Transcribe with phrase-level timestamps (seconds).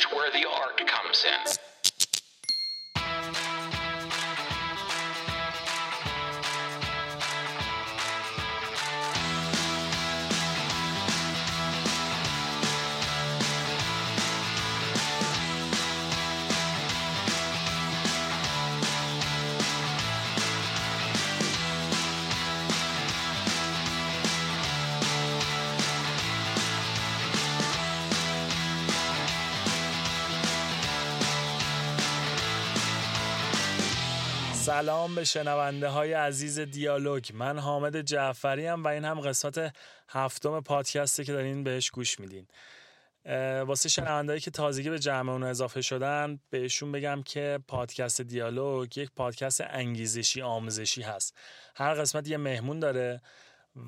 [0.00, 1.79] That's where the art comes in.
[34.80, 37.24] سلام به شنونده های عزیز دیالوگ.
[37.34, 39.74] من حامد جعفری و این هم قسمت
[40.08, 42.46] هفتم پادکستی که دارین بهش گوش میدین.
[43.64, 49.10] واسه شنونده که تازگی به جمع اون اضافه شدن بهشون بگم که پادکست دیالوگ یک
[49.16, 51.34] پادکست انگیزشی آموزشی هست.
[51.76, 53.20] هر قسمت یه مهمون داره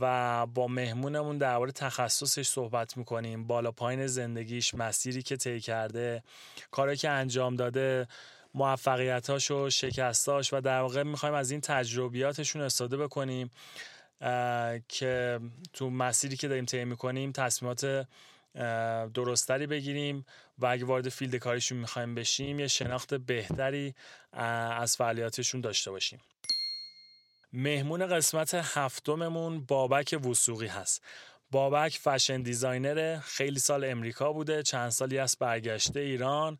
[0.00, 3.46] و با مهمونمون درباره تخصصش صحبت می‌کنیم.
[3.46, 6.22] بالا پایین زندگیش مسیری که طی کرده
[6.70, 8.06] کاری که انجام داده
[8.54, 13.50] موفقیتاش و شکستاش و در واقع می‌خوایم از این تجربیاتشون استفاده بکنیم
[14.88, 15.40] که
[15.72, 18.06] تو مسیری که داریم طی می‌کنیم تصمیمات
[19.14, 20.26] درستری بگیریم
[20.58, 23.94] و اگه وارد field کاریشون می‌خوایم بشیم یه شناخت بهتری
[24.32, 26.20] از فعالیتشون داشته باشیم.
[27.52, 31.02] مهمون قسمت هفتممون بابک وثوقی هست.
[31.50, 36.58] بابک fashion designer ه خیلی سال امریکا بوده چند سالی هست برگشته ایران.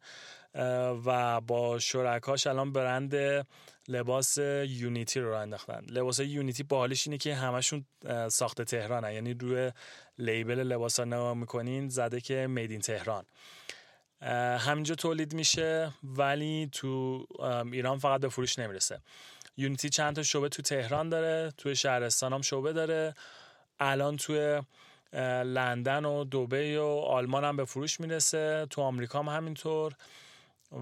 [1.05, 3.47] و با شرکاش الان برند
[3.89, 5.85] لباس یونیتی رو انداختن.
[5.89, 7.85] لباس یونیتی باحالش اینه که همشون
[8.29, 9.73] ساخت تهرانه یعنی روی
[10.19, 13.25] لیبل لباس ها نگاه می‌کنین زده که میدین تهران.
[14.59, 17.27] همینجا تولید میشه ولی تو
[17.73, 19.01] ایران فقط به فروش نمی‌رسه.
[19.57, 23.15] یونیتی چند تا شعبه تو تهران داره تو شهرستان هم شعبه داره.
[23.81, 24.63] الان توی
[25.45, 29.93] لندن و دوبی و آلمان هم به فروش می‌رسه تو آمریکا هم همینطور.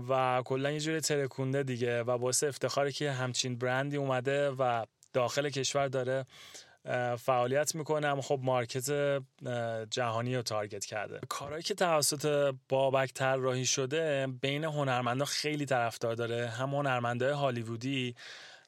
[0.09, 5.49] و کلا یه جوری ترکونده دیگه و باعث افتخاری که همچین برندی اومده و داخل
[5.49, 6.27] کشور داره
[7.19, 8.91] فعالیت می‌کنه اما خب مارکت
[9.91, 11.21] جهانی رو تارگت کرده.
[11.29, 16.49] کارهایی که توسط بابک طراحی شده بین هنرمندا خیلی طرفدار داره.
[16.49, 18.15] هم هنرمندای هالیوودی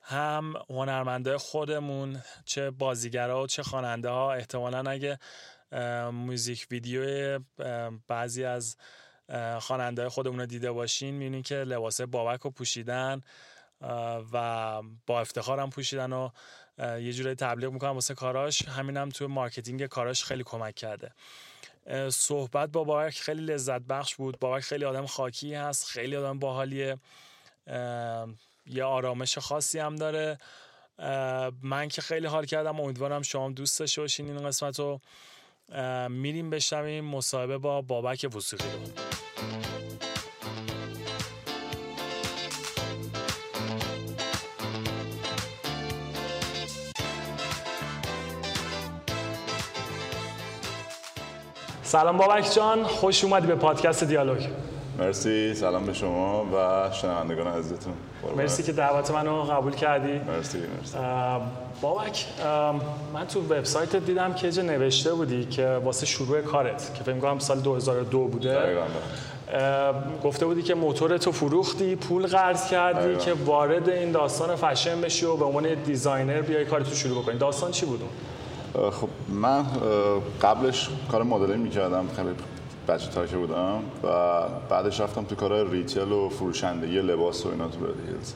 [0.02, 5.18] هم هنرمندای خودمون چه بازیگرا و چه خواننده ها احتمالا اگه
[6.12, 7.38] موزیک ویدیو
[8.08, 8.76] بعضی از
[9.60, 13.20] خواننده‌های خودمون رو دیده باشین می‌بینین که لباس بابک رو پوشیدن
[14.32, 16.28] و با افتخار هم پوشیدن و
[16.78, 18.68] یه جوری تبلیغ می‌کنم واسه کاراش.
[18.68, 21.10] همین هم توی marketing کاراش خیلی کمک کرده.
[22.10, 24.38] صحبت با بابک خیلی لذت بخش بود.
[24.38, 26.98] بابک خیلی آدم خاکی هست خیلی آدم باحالیه.
[28.66, 30.38] یه آرامش خاصی هم داره.
[31.62, 35.00] من که خیلی حال کردم امیدوارم شما دوست داشته باشین این قسمت رو.
[36.08, 39.11] میریم بشنویم مصاحبه با بابک وسوقی رو.
[51.92, 54.38] سلام بابک جان خوش اومدی به پادکست دیالوگ.
[54.98, 57.92] مرسی سلام به شما و شنوندگان عزیزتون.
[58.36, 60.12] مرسی که دعوت منو قبول کردی.
[60.12, 60.96] مرسی مرسی.
[61.80, 62.26] بابک
[63.14, 67.38] من تو وبسایت دیدم که جا نوشته بودی که واسه شروع کارت که فکر کنم
[67.38, 68.76] سال 2002 بوده.
[70.24, 75.36] گفته بودی که موتورتو فروختی پول قرض کردی که وارد این داستان فشن بشی و
[75.36, 77.38] به عنوان designer بیای کارتو شروع بکنی.
[77.38, 78.02] داستان چی بود
[78.74, 79.64] خب من
[80.42, 82.28] قبلش کار مدلی می‌کردم خیلی
[82.88, 84.08] بچه‌تر که بودم و
[84.68, 88.32] بعدش رفتم تو کارهای retail و فروشندگی لباس و اینا تو Hills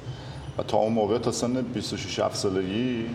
[0.58, 3.06] و تا اون موقع تا سن 26 7 سالگی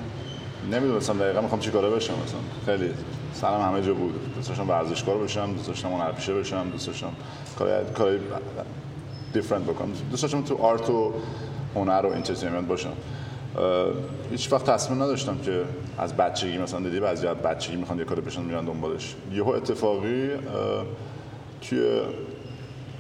[0.72, 2.40] نمی‌دونستم دقیقا می‌خوام چی کاره بشم مثلا.
[2.66, 2.94] خیلی
[3.34, 4.36] سرم همه جا بود.
[4.36, 7.12] دوست داشتم ورزشکار بشم دوست داشتم هنرپیشه بشم دوست داشتم
[7.60, 8.20] کار کار
[9.34, 9.92] different بکنم.
[10.10, 11.14] دوست داشتم تو art و
[11.76, 12.94] هنر و entertainment باشم.
[14.32, 15.64] هیچ وقت تصمیم نداشتم که
[15.98, 19.16] از بچگی مثلا دیدی بعضی از بچگی می‌خوان یه کاری بشن میرن دنبالش.
[19.34, 20.30] یهو اتفاقی
[21.62, 22.02] توی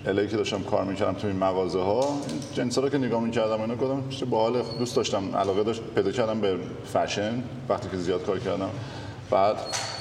[0.07, 2.18] الی که داشتم کار می‌کردم توی این مغازه ها
[2.53, 6.42] جنسا رو که نگاه می‌کردم اینا گفتم چه باحال دوست داشتم علاقه داشت پیدا کردم
[6.42, 6.57] به
[6.94, 8.69] فشن وقتی که زیاد کار کردم.
[9.31, 9.56] بعد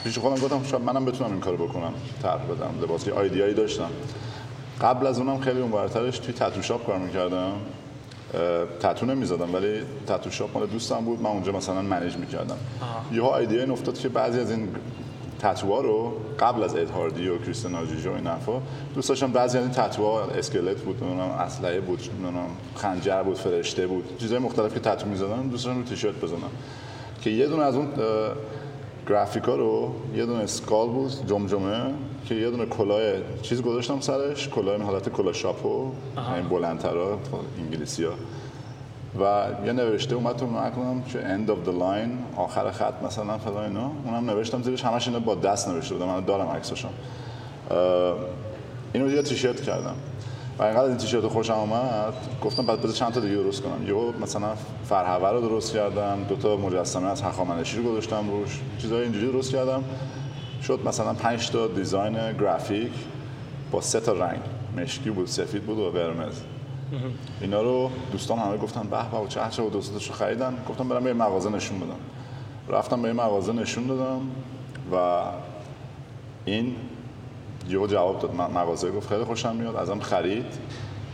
[0.05, 1.93] پیش خودم گفتم شاید منم بتونم این کارو بکنم
[2.23, 3.91] طرح بدم لباس ایدیایی داشتم.
[4.81, 7.53] قبل از اونم خیلی اون برترش توی تتو شاپ کار می‌کردم.
[8.81, 11.21] تتو نمی‌زدم ولی تتو شاپ مال دوستم بود.
[11.21, 12.57] من اونجا مثلا منیج می‌کردم.
[13.13, 14.69] یهو ایده این افتاد که بعضی از این
[15.39, 18.63] تتوها رو قبل از ادهاردی و کریستین آجیجو و این حرفا
[18.95, 22.47] دوست داشتم بعضی از این تتوها اسکلت بود نمی‌دونم اسلحه بود نمی‌دونم
[22.77, 26.51] خنجر بود فرشته بود چیزای مختلف که تتو می‌زدم دوست داشتم رو تیشرت بزنم.
[27.23, 27.89] که یه دونه از اون
[29.11, 33.01] گرافیکا رو یه دونه اسکال بود جمجمه که یه دونه کلاه
[33.43, 35.91] چیز گذاشتم سرش کلاه حالت کلاه شاپو
[36.37, 37.19] این بلندترا
[37.59, 38.13] انگلیسی ها
[39.21, 43.65] و یه نوشته اومد تو کنم که end of the line آخر خط مثلا فلان
[43.65, 43.91] اینا.
[44.05, 46.91] اونم نوشتم زیرش همش اینا با دست نوشته بودم من دارم عکساشم
[48.93, 49.95] اینو یه تیشرت کردم.
[50.61, 53.89] و اینقدر این تیشرت خوشم آمد گفتم بعد بذار چند تا دیگه درست کنم.
[53.89, 54.55] یهو مثلا
[54.85, 58.61] فرهوه رو درست کردم دو تا مجسمه از هخامنشی رو گذاشتم روش.
[58.79, 59.85] چیزای اینجوری درست کردم.
[60.63, 62.93] شد مثلا 5 تا دیزاین گرافیک
[63.71, 64.41] با سه تا رنگ.
[64.77, 66.41] مشکی بود سفید بود و قرمز.
[67.41, 70.57] اینا رو دوستان همه گفتن به به چه چه و دوستاشو خریدن.
[70.69, 71.99] گفتم برم به مغازه نشون بدم.
[72.69, 74.21] رفتم به مغازه نشون دادم
[74.93, 75.23] و
[76.45, 76.77] این
[77.71, 80.55] یهو جواب داد مغازه گفت خیلی خوشم میاد ازم خرید.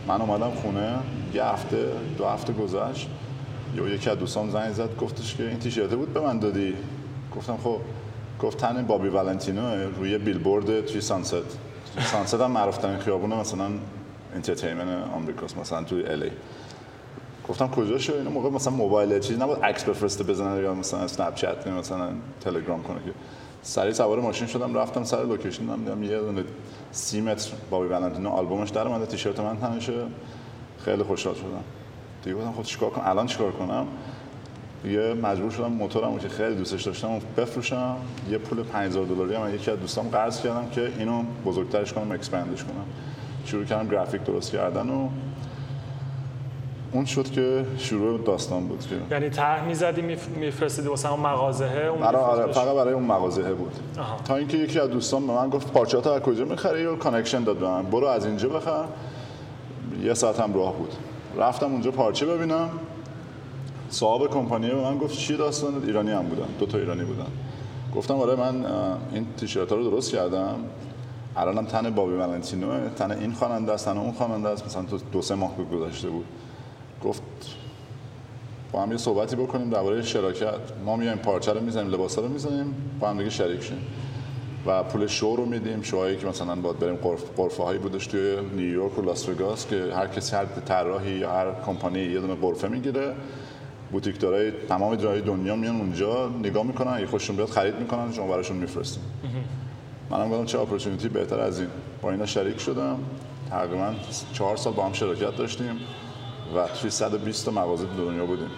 [0.07, 0.95] من اومدم خونه
[1.33, 1.77] یه هفته
[2.17, 3.09] دو هفته گذشت.
[3.75, 6.73] یهو یکی از دوستان زنگ زد گفتش که این تیشرت بود به من دادی؟
[7.35, 7.79] گفتم خب.
[8.41, 11.57] گفت تن Bobby Valentino روی بیلبورد توی Sunset.
[12.11, 13.69] Sunset هم معروف ترین خیابونه مثلا
[14.35, 16.31] entertainment آمریکاست مثلا توی LA
[17.47, 21.67] گفتم کجا شو اینو موقع مثلا موبایل چیزی نبود عکس بفرسته بزنه یا مثلا Snapchat
[21.67, 22.09] مثلا
[22.41, 23.11] تلگرام کنه که.
[23.61, 26.43] سریع سوار ماشین شدم رفتم سر location دیدم یه دونه
[26.91, 29.93] سی متر Bobby Valentino آلبومش در اومده تیشرت من تنشه.
[30.85, 31.63] خیلی خوشحال شدم.
[32.23, 33.87] دیگه گفتم خب چیکار کنم؟ الان چیکار کنم؟
[34.85, 37.95] یه مجبور شدم موتورم که خیلی دوستش داشتم بفروشم.
[38.29, 42.50] یه پول 5000 دلاری هم یکی از دوستام قرض کردم که اینو بزرگترش کنم expand
[42.50, 42.85] ش کنم.
[43.45, 45.09] شروع کردم گرافیک درست کردن و
[46.91, 50.01] اون شد که شروع داستان بود که یعنی طرح می‌زدی
[50.35, 53.73] میفرستیدی واسه اون مغازه اون برای آره فقط برای اون مغازه بود.
[53.99, 54.17] آها.
[54.25, 57.57] تا اینکه یکی از دوستان به من گفت پارچه‌ها از کجا می‌خری و connection داد
[57.57, 57.83] به من.
[57.83, 58.83] برو از اینجا بخر.
[60.03, 60.93] یه ساعت هم راه بود.
[61.37, 62.69] رفتم اونجا پارچه ببینم.
[63.89, 67.27] صاحب کمپانی به من گفت چی داستان ایرانی هم بودن؟ دو تا ایرانی بودن.
[67.95, 68.65] گفتم آره من
[69.13, 70.55] این تیشرت رو درست کردم.
[71.37, 74.65] الانم تن Bobby Valentino تن این خواننده است تن اون خواننده است.
[74.65, 76.25] مثلا تو دو سه ماه گذشته بود.
[77.07, 77.21] گفت
[78.71, 80.59] با هم یه صحبتی بکنیم درباره شراکت.
[80.85, 83.77] ما میایم پارچه رو می‌زنیم لباسا رو می‌زنیم با هم دیگه شریک شیم.
[84.65, 86.95] و پول شو رو میدیم شوهایی که مثلا باید بریم
[87.37, 91.45] قرفه هایی بودش توی نیویورک و لاس وگاس که هر کسی هر طراحی یا هر
[91.65, 93.13] کمپانی یه دونه قرفه می‌گیره.
[93.91, 98.27] بوتیک دارای تمام جای دنیا میان اونجا نگاه می‌کنن اگه خوششون بیاد خرید می‌کنن شما
[98.27, 99.03] براشون میفرستیم
[100.09, 101.69] منم گفتم چه اپورتونتی بهتر از این.
[102.01, 102.99] با اینا شریک شدم.
[103.49, 103.93] تقریبا
[104.33, 105.79] چهار سال با هم شراکت داشتیم.
[106.55, 108.49] و توی 120 تا مغازه دنیا بودیم.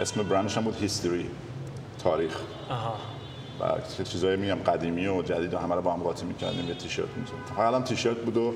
[0.00, 1.30] اسم برندش هم بود هیستوری
[2.04, 2.36] تاریخ.
[2.70, 2.94] آها.
[3.60, 7.08] و چیزایی میگم قدیمی و جدید و همه رو با هم قاطی می‌کردیم یه تیشرت
[7.16, 7.40] می‌زدیم.
[7.56, 8.54] فقط هم تیشرت بود و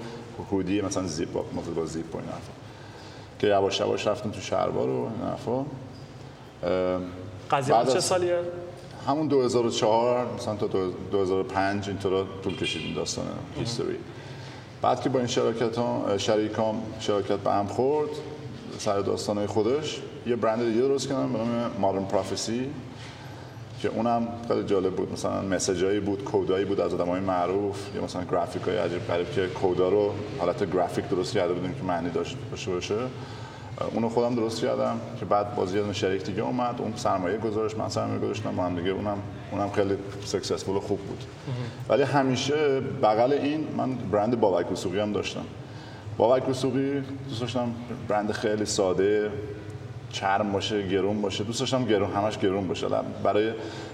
[0.51, 2.53] هودی مثلا زیپ مثلا با زیپ و این حرفا.
[3.39, 5.65] که یواش یواش رفتیم تو شلوار و این حرفا.
[7.51, 8.41] قضیه چه سالیه؟
[9.07, 10.67] همون 2004 مثلا تا
[11.13, 13.25] 2005 اینطورا طول کشید این داستان
[13.57, 13.97] هیستوری
[14.83, 18.11] بعد که با این شراکت ها شریکام شراکت به هم خورد
[18.79, 22.71] سر داستانهای خودش یه برند دیگه درست کردم به نام مادرن پروفسی
[23.81, 25.13] که اونم خیلی جالب بود.
[25.13, 29.47] مثلا مسیجایی بود کودایی بود از آدمای معروف یا مثلا گرافیک های عجیب غریب که
[29.47, 32.97] کودا رو حالت گرافیک درست کرده بودیم که معنی داشت باشه باشه.
[33.95, 37.89] اونو خودم درست کردم که بعد بازی یه شریک دیگه اومد اون سرمایه گذاشت من
[37.89, 39.19] سرمایه گذاشتم با هم دیگه اونم
[39.53, 41.25] اونم خیلی سکسسفول و خوب بود.
[41.89, 45.45] ولی همیشه بغل این من برند بابک وسوقی هم داشتم.
[46.17, 47.75] بابک وسوقی دوست داشتم.
[48.09, 49.31] برند خیلی ساده
[50.13, 51.45] چرم باشه گرون باشه.
[51.45, 52.87] دوست داشتم گرون همش گرون باشه.
[53.25, 53.53] برای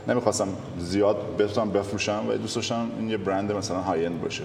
[0.09, 0.49] نمی‌خواستم
[0.79, 4.43] زیاد بتونم بفروشم و دوست داشتم این یه برند مثلا های باشه.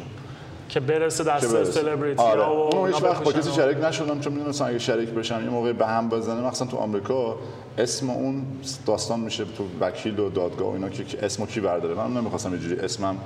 [0.70, 2.42] که برسه دست سلبریتی آره.
[2.42, 5.74] و اون هیچ وقت با کسی شریک نشدم چون می‌دونستم اگه شریک بشم یه موقع
[5.74, 6.48] به هم بزنه.
[6.48, 7.36] مثلا تو آمریکا
[7.77, 8.46] اسم اون
[8.86, 11.96] داستان میشه تو وکیل و دادگاه و اینا که اسمو کی برداره.
[11.96, 13.18] من نمی‌خواستم اینجوری اسمم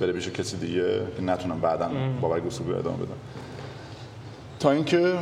[0.00, 1.90] بره پیش کسی دیگه که نتونم بعدا
[2.20, 3.16] بابک گوسوگو ادامه بدم.
[4.60, 5.14] تا اینکه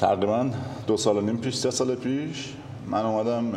[0.00, 0.50] تقریبا
[0.86, 2.52] دو سال و نیم پیش سه سال پیش
[2.86, 3.52] من اومدم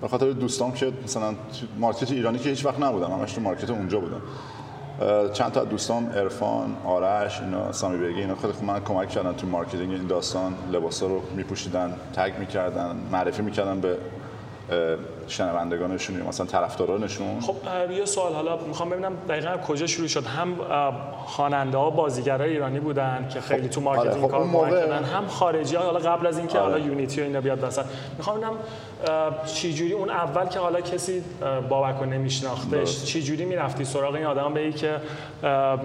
[0.00, 1.34] به خاطر دوستام که مثلا
[1.78, 4.20] market ایرانی که هیچ وقت نبودم همش تو market اونجا بودم.
[5.32, 9.90] چند تا دوستان عرفان آرش اینا سامی بیگی اینا خیلی من کمک کردن تو marketing
[9.90, 10.54] این داستان.
[10.72, 13.96] لباسا رو میپوشیدن tag می‌کردن معرفی می‌کردن به
[15.26, 17.54] شنوندگانشون یا مثلا طرفدارانشون خب
[17.90, 18.32] یه سوال.
[18.32, 20.24] حالا می‌خوام ببینم دقیقا کجا شروع شد.
[20.26, 20.56] هم
[21.26, 24.70] خواننده ها بازیگرای ایرانی بودن که خیلی تو marketing آره خب کار موقع...
[24.70, 26.72] کردن هم خارجی ها حالا قبل از اینکه آره.
[26.72, 27.84] حالا Uniti و اینا بیاد وسط.
[28.18, 28.56] می‌خوام ببینم
[29.54, 31.22] چی جوری اون اول که حالا کسی
[31.68, 34.96] بابک رو نمیشناختش چی جوری می‌رفتی سراغ این آدم؟ به که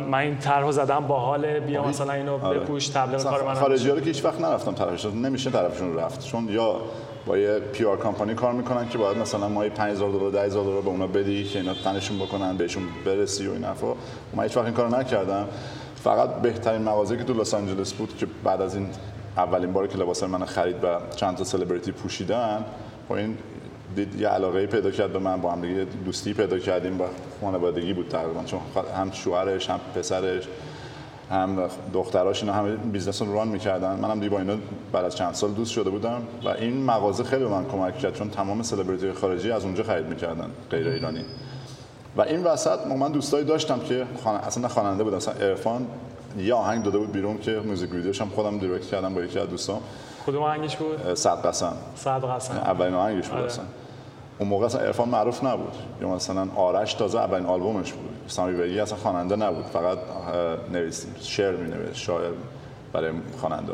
[0.08, 1.90] من این طرحو زدم باحال بیا آره.
[1.90, 2.60] مثلا اینو آره.
[2.60, 6.26] بپوش تبلیغ کار من خارجی ها رو که هیچ وقت نرفتم طرفشون نمیشه طرفشون رفت.
[6.26, 6.76] چون یا
[7.26, 10.90] با یه PR company کار می‌کنن که باید مثلا ما 5000 دلار 10000 دلار به
[10.90, 13.94] اونا بدی که اینا تنشون بکنن بهشون برسی و این حرفا.
[14.34, 15.48] من هیچ وقت این کارو نکردم.
[15.96, 18.88] فقط بهترین مغازه که تو لس آنجلس بود که بعد از این
[19.38, 22.66] اولین باری که لباس من خرید و چند تا سلبریتی پوشیدن
[23.10, 23.38] با این
[23.96, 27.04] دید یه علاقه پیدا کرد به من با هم دیگه دوستی پیدا کردیم و
[27.42, 28.60] خانوادگی بود تقریبا چون
[28.98, 30.44] هم شوهرش هم پسرش.
[31.32, 34.00] هم دختراش اینا همه business رو run می‌کردن.
[34.00, 34.56] منم دیگه با اینا
[34.92, 38.16] بعد از چند سال دوست شده بودم و این مغازه خیلی به من کمک کرد
[38.16, 41.26] چون تمام سلبریتی خارجی از اونجا خرید می‌کردن غیر ایرانی.
[42.18, 45.88] و این وسط من دوستایی داشتم که خانه اصلا خواننده بودم مثلا ارفان
[46.38, 49.50] یه آهنگ داده بود بیرون که موزیک ویدیوش هم خودم دایرکت کردم با یکی از
[49.50, 49.82] دوستام.
[50.28, 51.74] کدوم آهنگش بود؟ صد قسم.
[51.96, 52.54] صد قسم.
[52.54, 53.46] اولین آهنگش بود آره.
[53.46, 53.64] اصلا.
[54.40, 55.74] اون موقع اصلا عرفان معروف نبود.
[56.02, 58.10] یا مثلا آرش تازه اولین آلبومش بود.
[58.28, 59.66] سامی بگی اصلا خواننده نبود.
[59.66, 59.98] فقط
[60.72, 62.32] نویس شعر می نوشت شاعر
[62.94, 63.74] برای خواننده.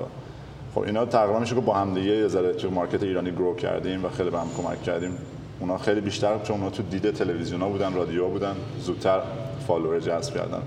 [0.76, 4.06] خب اینا تقریبا میشه که با هم دیگه یه ذره تو market ایرانی grow کردیم
[4.06, 5.18] و خیلی به هم کمک کردیم.
[5.60, 9.20] اونا خیلی بیشتر چون اونا تو دیده تلویزیون ها بودن رادیو بودن زودتر
[9.68, 10.62] follower جذب کردن.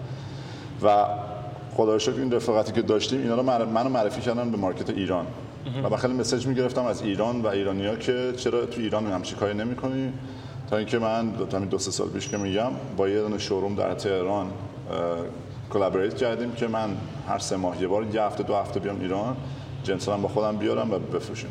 [0.83, 1.05] و
[1.75, 5.27] خدا این رفاقتی که داشتیم اینا رو منو معرفی کردن به market ایران.
[5.91, 10.13] و خیلی message می‌گرفتم از ایران و ایرانیا که چرا تو ایران همچین کاری نمی‌کنی؟
[10.71, 13.95] تا اینکه من تا دو سه سال پیش که میگم با یه دونه showroom در
[13.95, 14.47] تهران
[15.71, 16.97] collaborate کردیم که من
[17.29, 19.37] هر سه ماه یه بار یه هفته دو هفته بیام ایران
[19.83, 21.51] جنس با خودم بیارم و بفروشیم.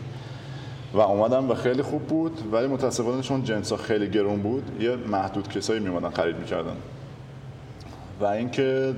[0.94, 4.96] و اومدم و خیلی خوب بود ولی متاسفانه چون جنس ها خیلی گرون بود یه
[4.96, 6.76] محدود کسایی میومدن خرید می‌کردن.
[8.22, 8.96] و اینکه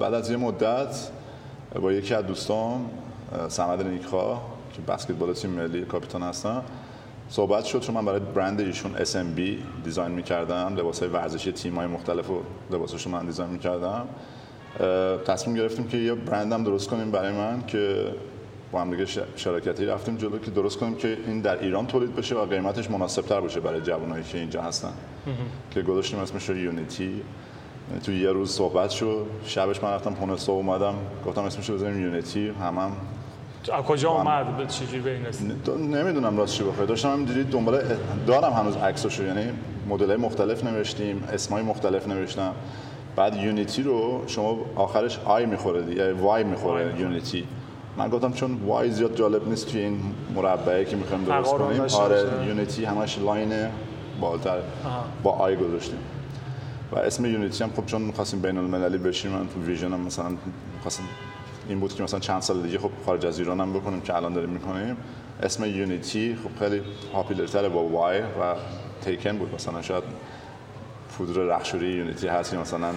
[0.00, 1.08] بعد از یه مدت
[1.74, 2.90] با یکی از دوستام
[3.48, 4.42] سمد نیکخواه
[4.72, 6.62] که بسکتبال تیم ملی کاپیتان هستن.
[7.28, 9.40] صحبت شد چون من برای برند ایشون SMB
[9.84, 14.08] دیزاین می‌کردم لباس های ورزشی تیم های مختلف و من دیزاین می‌کردم.
[15.26, 18.14] تصمیم گرفتیم که یه برندم درست کنیم برای من که
[18.72, 19.06] با هم دیگه
[19.36, 23.22] شراکتی رفتیم جلو که درست کنیم که این در ایران تولید بشه و قیمتش مناسب
[23.22, 24.92] تر باشه برای جوانایی که اینجا هستن.
[25.70, 27.22] که گذاشتیم اسمش رو یونیتی
[28.04, 30.94] تو یه روز صحبت شد شبش من رفتم صبح اومدم
[31.26, 32.92] گفتم اسمش رو بزنیم یونیتی هم هم
[33.70, 34.56] از کجا اومد؟
[35.04, 37.82] به این رسید؟ نمی‌دونم راست چی بخوره داشتم همینجوری دنبال
[38.26, 39.50] دارم هنوز عکساشو یعنی
[39.88, 42.52] مدل مختلف نوشتیم اسمای مختلف نوشتم.
[43.16, 47.44] بعد Unity رو شما آخرش I می‌خوره دیگه Y می‌خوره Unity
[47.96, 50.00] من گفتم چون Y زیاد جالب نیست توی این
[50.34, 51.80] مربعی که می‌خوایم درست کنیم.
[51.80, 53.52] آره Uniti همش line
[54.20, 54.58] بالتر
[55.22, 55.98] با I گذاشتیم.
[56.92, 60.28] و اسم Uniti هم خب چون می‌خواستیم بین المللی بشیم من تو vision م مثلا
[60.74, 61.02] می‌خواستم
[61.68, 64.32] این بود که مثلا چند سال دیگه خب خارج از ایران هم بکنیم که الان
[64.32, 64.96] داریم می‌کنیم.
[65.42, 66.82] اسم Unity خب خیلی
[67.12, 68.54] popular تر با Y و
[69.04, 69.54] taken بود.
[69.54, 70.04] مثلا شاید
[71.18, 72.88] پودر رخشوری Unity هست مثلا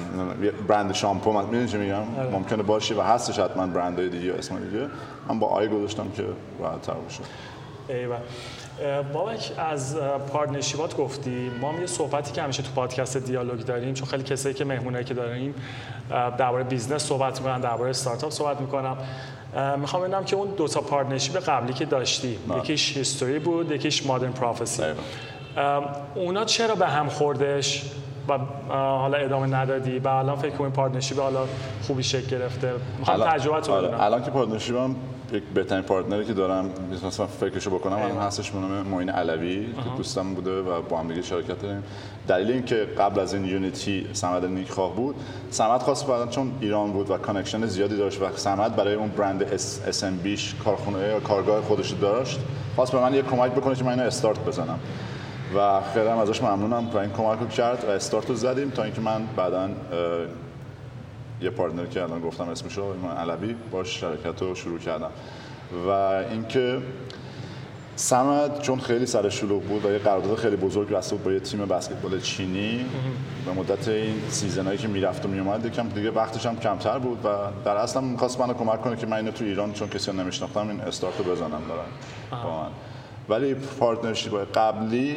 [0.68, 2.30] برند شامپو من می‌دونی چی میگم؟ آره.
[2.32, 4.88] ممکنه باشه و هستش حتما برندهای دیگه اسم دیگه.
[5.30, 6.24] من با I گذاشتم که
[6.60, 7.24] راحت تر باشه.
[7.92, 8.18] ایول.
[9.14, 9.98] بابک از
[10.34, 11.52] partnership ات گفتی.
[11.62, 15.04] ما هم یه صحبتی که همیشه تو پادکست دیالوگ داریم چون خیلی کسایی که مهمونه
[15.04, 15.56] که داریم
[16.38, 18.98] درباره business صحبت می‌کنن درباره استارتاپ صحبت می‌کنم.
[19.78, 22.58] می‌خوام ببینم که اون دو تا partnership قبلی که داشتی نه.
[22.58, 24.84] یکیش History بود یکیش Modern Prophecy
[26.16, 27.92] اونا چرا به هم خوردش
[28.28, 28.38] و
[28.74, 31.46] حالا ادامه ندادی؟ و الان فکر کنم partnership حالا
[31.88, 34.04] خوبی شکل گرفته؟ می‌خوام تجربه تو آره.
[34.04, 34.96] الان که partnership م
[35.32, 36.70] یک بهترین partner ی که دارم
[37.08, 41.08] مثلا فکرشو بکنم هم هستش به نام معین علوی که دوستم بوده و با هم
[41.08, 41.84] دیگه شرکت داریم.
[42.28, 45.16] دلیل اینکه قبل از این Unity سمد نیک خواه بود
[45.50, 49.44] سمد خواست بعدا چون ایران بود و connection زیادی داشت و سمد برای اون برند
[49.44, 52.40] اس ام بیش کارخونه یا کارگاه خودش داشت
[52.76, 54.80] خواست به من یه کمک بکنه که من اینو استارت بزنم.
[55.56, 58.84] و خیلی هم ازش ممنونم و این کمک رو کرد و استارت رو زدیم تا
[58.84, 59.70] اینکه من بعدا
[61.42, 65.12] یه partner که الان گفتم اسمش رو ایمان علوی باش شرکت رو شروع کردم.
[65.88, 65.90] و
[66.32, 66.82] اینکه
[67.96, 71.40] سمد چون خیلی سر شلوغ بود و یه قرارداد خیلی بزرگ بسته بود با یه
[71.40, 72.86] تیم بسکتبال چینی
[73.46, 77.26] به مدت این season نایی که می‌رفت و میومد یکم دیگه وقتش هم کمتر بود
[77.26, 77.30] و
[77.66, 80.68] در اصل هم می‌خواست منو کمک کنه که من اینو تو ایران چون کسی نمیشناختم
[80.68, 82.70] این استارت رو بزنم دارن با من.
[83.30, 85.16] ولی partnership قبلی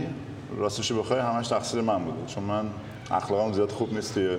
[0.56, 2.26] راستش بخوای همش تقصیر من بوده.
[2.26, 2.64] چون من
[3.10, 4.36] اخلاقم زیاد خوب نیست توی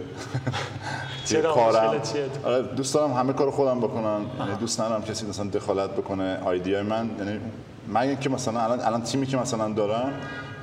[1.41, 2.01] کارم.
[2.43, 4.25] آره دوست دارم همه کار خودم بکنم.
[4.39, 7.09] یعنی دوست ندارم کسی مثلا دخالت بکنه idea ی من.
[7.19, 7.39] یعنی
[7.87, 10.13] من که مثلا الان الان تیمی که مثلا دارم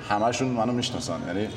[0.09, 1.21] همشون منو می‌شناسن.
[1.27, 1.49] یعنی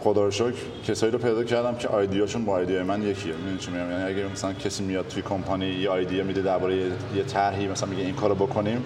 [0.00, 0.54] خدا رو شکر
[0.86, 3.34] کسایی رو پیدا کردم که آیدیاشون با آیدیای من یکیه.
[3.34, 7.22] می‌دونی چی میگم؟ یعنی اگه مثلا کسی میاد توی کمپانی یه آیدیا میده درباره یه
[7.28, 8.84] طرحی مثلا میگه این کارو بکنیم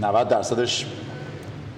[0.00, 0.86] 90 درصدش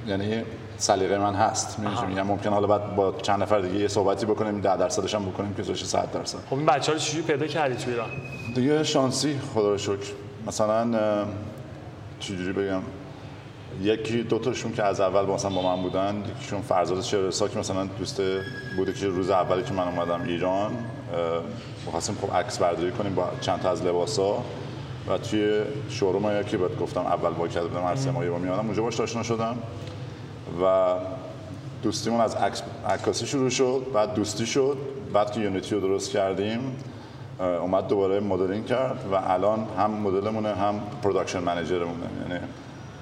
[0.06, 0.42] یعنی
[0.78, 1.78] سلیقه من هست.
[1.78, 5.24] می‌دونی میگم؟ ممکن حالا بعد با چند نفر دیگه یه صحبتی بکنیم 10 درصدش هم
[5.24, 6.38] بکنیم که بشه 100 درصد.
[6.50, 8.08] خب این بچه‌ها رو چجوری پیدا کردی تو ایران؟
[8.54, 10.12] دیگه شانسی خدا رو شکر.
[10.46, 11.24] مثلا
[12.20, 12.82] چجوری بگم؟
[13.82, 17.84] یکی دو تاشون که از اول مثلا با من بودن یکیشون فرزاد شهرسا که مثلا
[17.84, 18.22] دوست
[18.76, 20.72] بوده که روز اولی که من اومدم ایران
[21.86, 24.44] می‌خواستیم خب عکس برداری کنیم با چند تا از لباسا.
[25.08, 28.66] و توی شوروم که بهت گفتم اول با کرده بودم هر سه ماهی با میادم
[28.66, 29.58] اونجا باش آشنا شدم.
[30.62, 30.94] و
[31.82, 32.36] دوستیمون از
[32.88, 34.78] عکاسی شروع شد بعد دوستی شد
[35.12, 36.76] بعد که Unity رو درست کردیم
[37.40, 42.40] اومد دوباره مدلینگ کرد و الان هم مدلمونه هم production manager مونه یعنی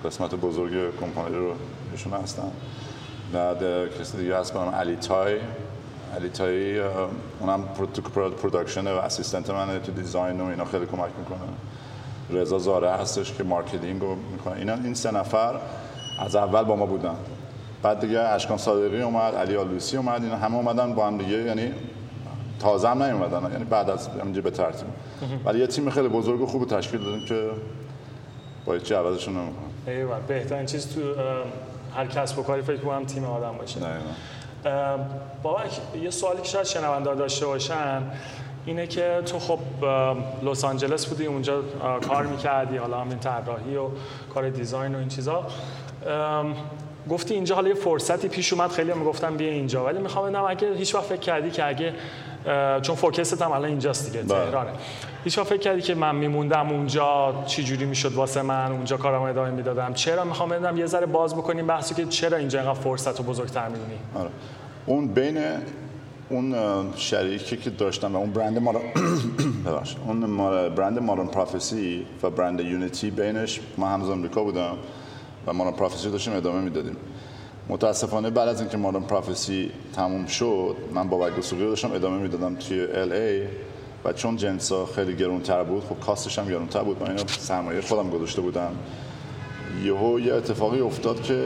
[0.05, 1.53] قسمت بزرگ کمپانی رو
[1.93, 2.51] ایشون هستن.
[3.33, 3.59] بعد
[4.01, 5.37] کسی دیگه هست به نام علی تای.
[6.17, 6.81] علی تایی
[7.41, 7.65] اونم
[8.43, 11.39] production و assistant منه تو design و اینا خیلی کمک می‌کنه.
[12.31, 14.57] رضا زاره هستش که marketing رو می‌کنه.
[14.57, 15.55] اینا این سه نفر
[16.21, 17.17] از اول با ما بودن.
[17.83, 21.73] بعد دیگه اشکان صادقی اومد علی آلوسی اومد اینا همه اومدن با هم دیگه یعنی
[22.61, 24.89] تازه هم نیومدن یعنی بعد از همینجا به ترتیب.
[25.45, 27.51] ولی یه تیم خیلی بزرگ و خوب تشکیل دادیم که
[28.67, 31.01] با چی عوضشون نمی‌کنم ایوه بهترین چیز تو
[31.97, 33.81] هر کسب و کاری فکر کنم تیم آدم باشه.
[34.65, 34.99] اه،
[35.43, 35.71] بابک
[36.03, 38.03] یه سوالی که شاید شنونده داشته باشن
[38.67, 39.59] اینه که تو خب
[40.43, 41.63] لس آنجلس بودی اونجا
[42.09, 43.89] کار می‌کردی حالا همین طراحی و
[44.35, 45.47] کار دیزاین و این چیزا.
[47.11, 49.85] گفتی اینجا حالا یه فرصتی پیش اومد خیلی هم می‌گفتن بیا اینجا.
[49.85, 51.95] ولی می‌خوام بدونم اگه هیچ وقت فکر کردی که اگه
[52.83, 54.45] چون فوکست هم الان اینجاست دیگه بله.
[54.45, 54.71] تهرانه.
[55.25, 59.23] هیچ وقت فکر کردی که من میموندم اونجا چی جوری می‌شد واسه من اونجا کارم
[59.23, 63.19] ادامه می‌دادم؟ چرا؟ می‌خوام بدونم یه ذره باز بکنیم بحثی که چرا اینجا اینقدر فرصت
[63.19, 64.31] رو بزرگتر می‌دونی؟ آره.
[64.87, 65.39] اون بین
[66.29, 66.55] اون
[66.97, 68.73] شریکی که داشتم و اون برند ما
[70.07, 70.37] اون
[70.75, 74.77] برند مارن پروفسی و برند یونیتی بینش ما هنوز آمریکا بودم.
[75.47, 76.97] و مارن پروفسی داشتیم ادامه می‌دادیم.
[77.69, 82.55] متاسفانه بعد از اینکه مارن پروفسی تموم شد من با وگوسوقی رو داشتم ادامه می‌دادم
[82.55, 83.43] توی ال ای
[84.05, 88.11] و چون جنسا خیلی گرونتر بود خب کاستش هم گرونتر بود من اینو سرمایه خودم
[88.11, 88.71] گذاشته بودم.
[89.85, 91.45] یهو یه اتفاقی افتاد که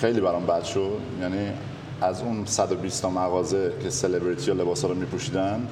[0.00, 0.98] خیلی برام بد شد.
[1.20, 1.52] یعنی
[2.00, 5.68] از اون 120 تا مغازه که سلبریتی لباس رو میپوشیدن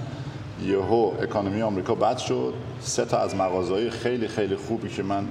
[0.66, 2.54] یهو اکانومی آمریکا بد شد.
[2.80, 5.28] سه تا از مغازه‌های خیلی خیلی خوبی که من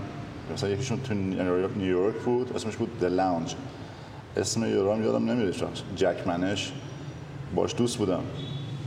[0.53, 3.55] مثلا یکیشون تو نیویورک بود اسمش بود د لاونج
[4.37, 5.51] اسم یورام یادم نمیره
[5.95, 6.71] جک منش
[7.55, 8.23] باش دوست بودم.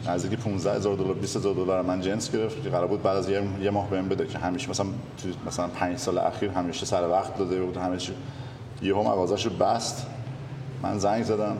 [0.06, 3.28] نزدیک 15 هزار دلار 20 هزار دلار من جنس گرفت که قرار بود بعد از
[3.28, 7.38] یه ماه بهم بده که همیشه مثلا تو مثلا 5 سال اخیر همیشه سر وقت
[7.38, 8.12] داده بود همه چی.
[8.82, 10.06] یهو مغازش رو بست.
[10.82, 11.56] من زنگ زدم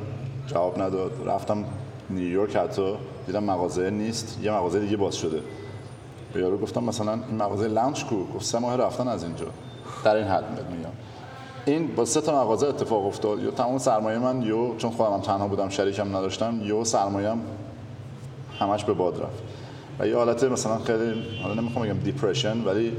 [0.47, 1.13] جواب نداد.
[1.27, 1.65] رفتم
[2.11, 2.95] نیویورک حتی.
[3.27, 5.43] دیدم مغازه نیست یه مغازه دیگه باز شده.
[6.33, 9.47] به یارو گفتم مثلا این مغازه لانچ کو؟ گفت سه ماه رفتن از اینجا.
[10.05, 10.91] در این حد میگم.
[11.65, 13.43] این با سه تا مغازه اتفاق افتاد.
[13.43, 17.41] یا تمام سرمایه من یو چون خودم تنها بودم شریکم نداشتم یو سرمایه‌ام
[18.59, 19.43] همش به باد رفت.
[19.99, 22.93] و یه حالت مثلا خیلی حالا نمی‌خوام بگم دیپرشن ولی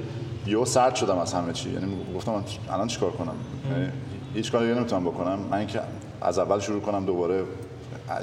[0.45, 1.69] یو سرد شدم از همه چی.
[1.69, 3.35] یعنی گفتم الان چیکار کنم؟
[3.71, 3.91] یعنی
[4.33, 5.39] هیچ کاری نمی‌تونم بکنم.
[5.51, 5.81] من اینکه
[6.21, 7.43] از اول شروع کنم دوباره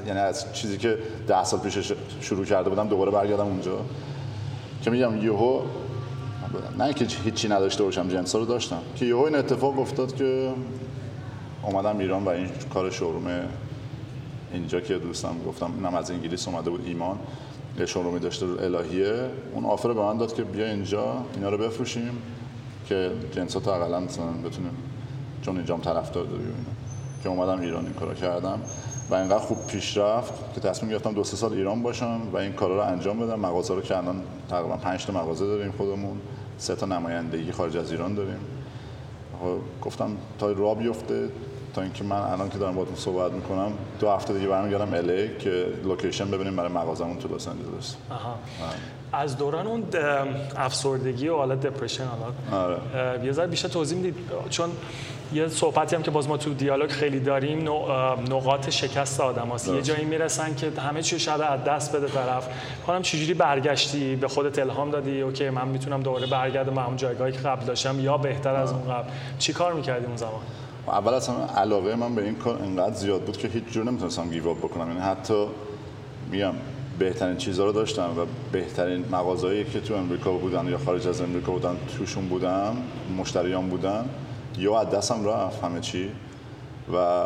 [0.07, 0.99] یعنی از چیزی که
[1.29, 3.77] ده سال پیش شروع کرده بودم دوباره برگردم اونجا.
[4.83, 5.61] که میگم یهو
[6.79, 8.81] نه اینکه هیچی نداشته باشم جنسا رو داشتم.
[8.97, 10.53] که یهو این اتفاق افتاد که
[11.63, 13.49] اومدم ایران و این کار شوروم
[14.53, 17.19] اینجا که دوستم گفتم اینم از انگلیس اومده بود ایمان.
[17.79, 19.31] یه شورومی داشته الهیه.
[19.55, 22.23] اون آفر به من داد که بیا اینجا اینا رو بفروشیم
[22.89, 24.77] که جنسات اقلا بتونیم
[25.43, 26.55] چون اینجام طرفدار داری اینا.
[27.23, 28.61] که اومدم ایران این کارا کردم.
[29.11, 32.53] و اینقدر خوب پیش رفت که تصمیم گرفتم دو سه سال ایران باشم و این
[32.53, 33.41] کارا رو انجام بدم.
[33.41, 36.21] مغازه رو که الان تقریبا 5 تا مغازه داریم خودمون.
[36.59, 38.41] سه تا نمایندگی خارج از ایران داریم.
[39.83, 41.29] گفتم تا راه بیفته
[41.75, 45.67] تا اینکه من الان که دارم باهاتون صحبت می‌کنم دو هفته دیگه برمیگردم الی که
[45.85, 47.97] لوکیشن ببینیم برای مغازمون تو لس آنجلس.
[48.11, 48.39] آها.
[49.13, 49.85] از دوران اون
[50.57, 52.65] افسردگی و حالا دپرشن حالا.
[52.65, 53.25] آره.
[53.25, 54.15] یه ذره بیشتر توضیح می‌دید؟
[54.51, 54.71] چون
[55.33, 57.69] یه صحبتی هم که باز ما تو دیالوگ خیلی داریم
[58.31, 59.69] نقاط شکست آدم هست.
[59.69, 62.49] یه جایی می‌رسن که همه چی شاید از دست بده طرف.
[62.87, 67.33] کنم چجوری برگشتی؟ به خودت الهام دادی؟ اوکی من می‌تونم دوباره برگردم به همون جایگاهی
[67.33, 69.09] که قبل داشتم یا بهتر از اون قبل؟
[69.39, 70.41] چی کار می‌کردی اون زمان؟
[70.89, 74.55] اول همه علاقه من به این کار انقدر زیاد بود که هیچ جور نمی‌تونستم گیو
[74.55, 74.89] بکنم.
[74.89, 75.47] یعنی حتی
[76.31, 76.53] میگم
[76.99, 81.53] بهترین چیزها رو داشتم و بهترین مغازهایی که تو امریکا بودن یا خارج از امریکا
[81.53, 82.77] بودن توشون بودم
[83.19, 84.09] مشتریان بودن.
[84.59, 86.11] یا از دستم رفت همه چی
[86.95, 87.25] و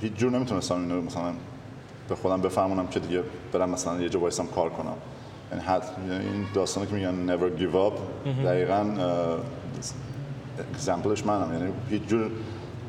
[0.00, 1.32] هیچ جور نمی‌تونستم اینو مثلا
[2.08, 3.22] به خودم بفهمونم که دیگه
[3.52, 4.94] برم مثلا یه جا وایسم کار کنم.
[5.52, 7.92] یعنی حد یعنی این داستانی که میگن never give up
[8.44, 8.86] دقیقاً
[10.74, 11.52] اگزمپلش منم.
[11.52, 12.30] یعنی هیچ جور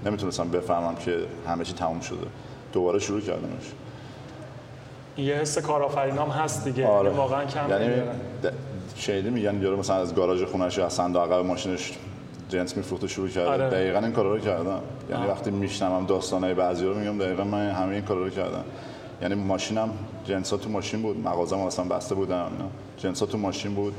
[0.05, 2.27] نمی‌تونستم بفهمم که همه چی تموم شده.
[2.73, 3.71] دوباره شروع کردمش.
[5.17, 6.87] یه حس کارآفرینام هست دیگه.
[6.87, 7.09] آره.
[7.09, 8.01] واقعا کم یعنی
[8.95, 11.91] شیلی میگن یارو مثلا از گاراژ خونش یا از صندوق عقب ماشینش
[12.53, 13.69] جنس میفروخت و شروع کرده آره.
[13.69, 14.79] دقیقا این کارا رو کردم.
[15.09, 15.29] یعنی آه.
[15.29, 18.63] وقتی میشنوم داستانای بعضی رو میگم دقیقا من همه این کارا رو کردم.
[19.21, 19.89] یعنی ماشینم
[20.25, 21.27] جنس ها تو ماشین بود.
[21.27, 22.51] مغازم اصلا بسته بودم.
[22.97, 23.93] جنس ها تو ماشین بود.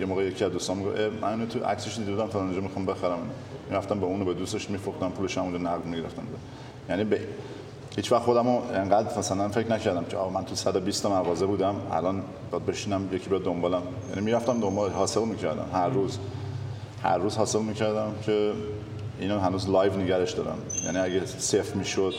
[0.00, 2.86] یه موقع یکی از دوستان می‌گفت اه، من اینو تو عکسش دیده بودم فلان می‌خوام
[2.86, 3.18] بخرم.
[3.70, 5.10] می‌رفتم به اونو به دوستش میفروختم.
[5.10, 6.22] پولش هم اونجا نقد می‌گرفتم.
[6.88, 7.20] یعنی به
[7.96, 11.46] هیچ وقت خودم رو انقدر مثلا فکر نکردم که آقا من تو 120 تا مغازه
[11.46, 11.74] بودم.
[11.92, 13.82] الان باید بشینم یکی بیاد دنبالم.
[14.08, 16.18] یعنی می‌رفتم دنبال حاصل می‌کردم هر روز.
[17.02, 18.52] هر روز حاصل می‌کردم که
[19.20, 20.58] اینو هنوز لایو نگرش دارم.
[20.84, 22.14] یعنی اگه صفر می‌شد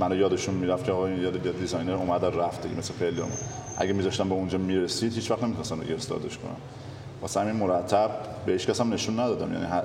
[0.00, 3.28] منو یادشون می‌رفت که آقا این یاد دیزاینر اومد رفت دیگه مثل خیلی هم.
[3.78, 6.56] اگه میذاشتم به اونجا می‌رسید هیچ وقت نمی‌تونستم دیگه استادش کنم.
[7.22, 8.10] واسه همین مرتب
[8.46, 9.52] به هیچ کس هم نشون ندادم.
[9.52, 9.82] یعنی هر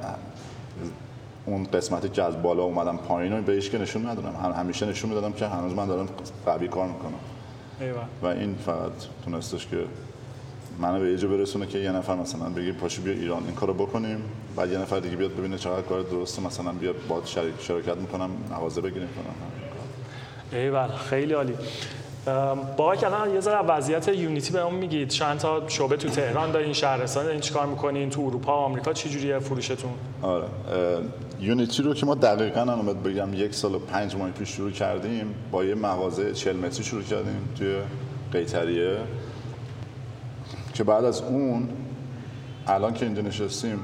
[1.46, 4.36] اون قسمتی که از بالا اومدم پایین رو به هیچ که نشون ندادم.
[4.44, 6.10] هم همیشه نشون می‌دادم که هنوز من دارم
[6.46, 7.20] قوی کار می‌کنم.
[7.80, 7.98] ایوه.
[8.22, 8.92] و این فقط
[9.26, 9.78] تونستش که
[10.82, 13.74] منو به یه جا برسونه که یه نفر مثلا بگی پاشو بیا ایران این کارو
[13.74, 14.24] بکنیم.
[14.56, 18.30] بعد یه نفر دیگه بیاد ببینه چقدر کار درسته مثلا بیاد با شریک شرکت می‌کنم
[18.52, 21.54] مغازه بگیریم کنم ایول خیلی عالی.
[22.78, 25.08] بابک الان یه ذره وضعیت یونیتی به اون میگید.
[25.08, 29.10] چند تا شعبه تو تهران دارین شهرستان دارین چیکار می‌کنین؟ تو اروپا و آمریکا چه
[29.10, 29.92] جوریه فروشتون؟
[30.22, 30.46] آره.
[31.40, 34.72] یونیتی رو که ما دقیقا الان باید بگم یک سال و پنج ماه پیش شروع
[34.72, 37.76] کردیم با یه مغازه 40 متری شروع کردیم توی
[38.32, 38.98] قیتریه.
[40.74, 41.70] که بعد از اون
[42.68, 43.80] الان که اینجا نشستیم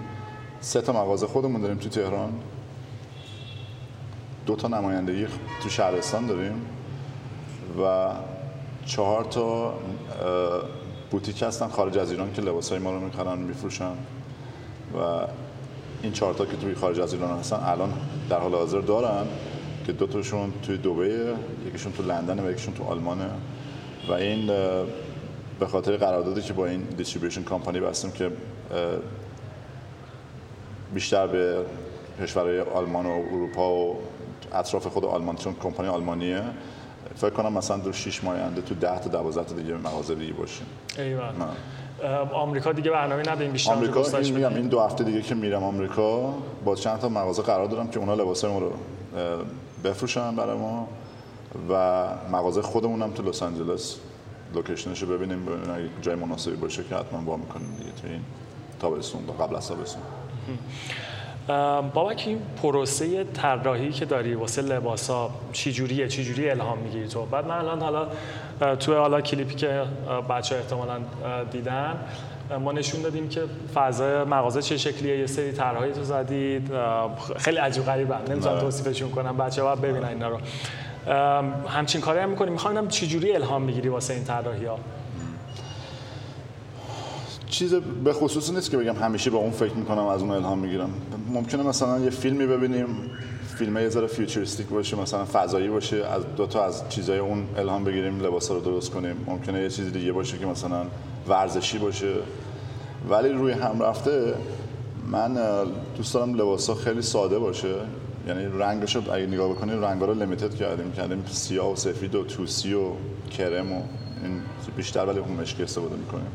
[0.62, 2.34] سه تا مغازه خودمون داریم تو تهران.
[4.45, 5.28] دو تا نمایندگی
[5.63, 6.65] تو شهرستان داریم
[7.84, 8.12] و
[8.86, 9.73] چهار تا
[11.12, 13.91] بوتیک هستن خارج از ایران که لباسای ما رو می‌خرن میفروشن
[14.93, 15.28] و
[16.04, 17.93] این چهار تا که توی خارج از ایران هستن الان
[18.30, 19.28] در حال حاضر دارن
[19.86, 21.34] که دو تاشون توی دبی
[21.67, 23.30] یکیشون تو لندن و یکیشون تو آلمانه.
[24.10, 24.50] و این
[25.60, 28.32] به خاطر قراردادی که با این دیستریبیوشن کامپانی بستیم که
[30.93, 31.65] بیشتر به
[32.22, 33.98] کشورهای آلمان و اروپا و
[34.54, 36.41] اطراف خود آلمان چون کمپانی آلمانیه
[37.15, 40.34] فکر کنم مثلا دو 6 ماه آینده تو 10 تا 12 تا دیگه مغازه دیگه
[40.34, 40.65] باشیم.
[42.04, 45.63] ام، آمریکا دیگه برنامه ندارین بیشتر آمریکا این میگم؟ این دو هفته دیگه که میرم
[45.63, 46.34] آمریکا
[46.65, 48.72] با چند تا مغازه قرار دارم که اونا لباسای ما رو
[49.84, 50.88] بفروشن برای ما
[51.70, 53.96] و مغازه خودمونم تو لس آنجلس
[54.56, 58.22] لوکیشنش رو ببینیم ببینیم جای مناسبی باشه که حتما با می‌کنیم دیگه تو این
[58.80, 60.02] تابستون قبل از تابستون.
[61.94, 67.26] بابک این پروسه طراحی که داری واسه لباسا چی جوریه؟ چی جوری الهام می‌گیری تو.
[67.26, 68.08] بعد من الان حالا
[68.76, 69.84] توی حالا کلیپی که
[70.30, 71.98] بچه احتمالاً اه، دیدن
[72.60, 73.42] ما نشون دادیم که
[73.74, 75.20] فضای مغازه چه شکلیه.
[75.20, 76.72] یه سری طرحهایی تو زدید.
[77.38, 78.62] خیلی عجیب غریبن نمی‌تونم آره.
[78.62, 79.38] توصیفشون کنم.
[79.38, 80.38] بچه ها ببینن اینا رو.
[81.67, 84.80] همچین کاری هم می‌کنیم می‌خوام ببینم چی جوری الهام می‌گیری واسه این طراحی ها
[87.50, 90.89] چیز به خصوصی نیست که بگم همیشه به اون فکر می‌کنم از اون الهام می‌گیرم.
[91.34, 92.88] ممکنه مثلا یه فیلمی ببینیم
[93.58, 97.84] فیلم یه ذره futuristic باشه مثلا فضایی باشه از دو تا از چیزای اون الهام
[97.84, 99.15] بگیریم لباسا رو درست کنیم.
[99.28, 100.86] ممکنه یه چیز دیگه باشه که مثلا
[101.28, 102.13] ورزشی باشه.
[103.10, 104.34] ولی روی هم رفته
[105.12, 105.38] من
[105.98, 107.76] دوست دارم لباسا خیلی ساده باشه.
[108.28, 110.92] یعنی رنگش رو اگه نگاه بکنید رنگا رو limited کردیم.
[110.92, 112.92] کردیم سیاه و سفید و توسی و
[113.32, 113.82] کرم و
[114.24, 114.42] این
[114.78, 116.28] بیشتر ولی اون مشکی استفاده می‌کنیم.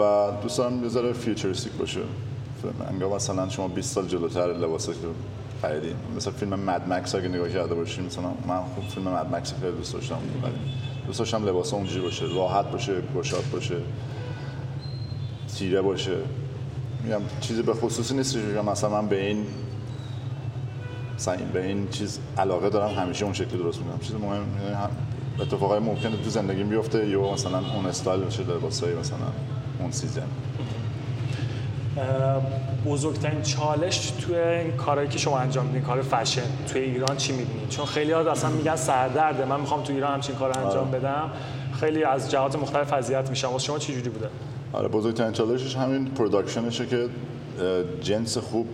[0.00, 2.00] و دوست دارم یه ذره فیوچریستیک باشه.
[2.88, 4.94] انگار مثلا شما 20 سال جلوتر لباس که
[5.62, 9.54] خریدین مثل فیلم مد مکس اگه نگاه کرده باشین مثلا من خوب فیلم مد مکس
[9.60, 10.18] خیلی دوست داشتم.
[10.42, 10.52] ولی
[11.06, 13.76] دوست داشتم لباس اونجوری باشه راحت باشه گشاد باشه
[15.56, 16.16] تیره باشه.
[17.04, 19.46] میگم چیزی به خصوصی نیست که مثلا من به این
[21.18, 23.98] مثلا این- به این چیز علاقه دارم همیشه اون شکلی درست می‌کنم.
[23.98, 24.42] چیز مهم
[24.74, 24.90] هم-
[25.40, 29.16] اتفاقای ممکنه تو زندگی بیفته یا مثلا اون استایل بشه لباسای مثلا
[29.80, 30.22] اون season.
[32.86, 37.68] بزرگترین چالش توی این کارهایی که شما انجام میدین کار فشن توی ایران چی می‌بینید
[37.68, 41.30] چون خیلی ها اصلا میگن سردرده من می‌خوام تو ایران همچین کار رو انجام بدم.
[41.80, 43.48] خیلی از جهات مختلف اذیت میشم.
[43.48, 44.28] واسه شما چی جوری بوده؟
[44.72, 47.08] آره بزرگترین چالشش همین production شه که
[48.00, 48.66] جنس خوب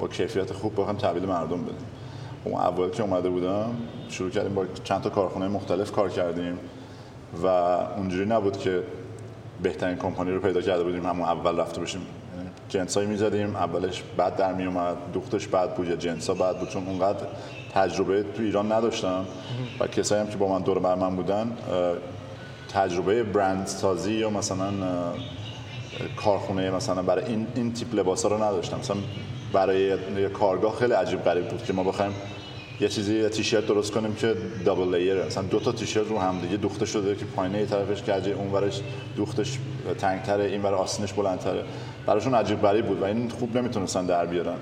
[0.00, 1.86] با کیفیت خوب بخوام تحویل مردم بدیم
[2.44, 3.76] اون اول که اومده بودم
[4.08, 6.58] شروع کردیم با چند تا کارخونه مختلف کار کردیم
[7.42, 7.46] و
[7.96, 8.82] اونجوری نبود که
[9.62, 12.00] بهترین کمپانی رو پیدا کرده بودیم همون اول رفته باشیم.
[12.68, 16.86] جنسایی می‌زدیم اولش بد در می اومد دوختش بد بود یا جنسا بد بود چون
[16.86, 17.26] اونقدر
[17.74, 19.24] تجربه تو ایران نداشتم.
[19.80, 21.56] و کسایی هم که با من دور بر من بودن
[22.68, 24.70] تجربه برند سازی یا مثلا
[26.16, 28.78] کارخونه مثلا برای این این تیپ لباسا رو نداشتم.
[28.78, 28.96] مثلا
[29.52, 29.82] برای
[30.16, 32.14] یه کارگاه خیلی عجیب غریب بود که ما بخوایم
[32.80, 34.34] یه چیزی یه تیشرت درست کنیم که
[34.64, 38.02] دابل لیره مثلا دو تا تیشرت رو هم دیگه دوخته شده که پایینه یه طرفش
[38.02, 38.80] کجه اون ورش
[39.16, 39.58] دوختش
[39.98, 41.64] تنگتره این ور آستینش بلندتره.
[42.06, 44.56] براشون عجیب غریب بود و این خوب نمی‌تونستن در بیارن.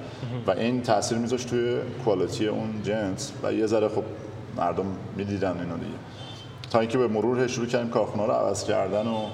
[0.46, 4.05] و این تاثیر میذاشت توی کوالیتی اون جنس و یه ذره خب
[4.57, 5.98] مردم می‌دیدن اینو دیگه.
[6.70, 9.27] تا اینکه به مرور شروع کردیم کارخونه رو عوض کردن و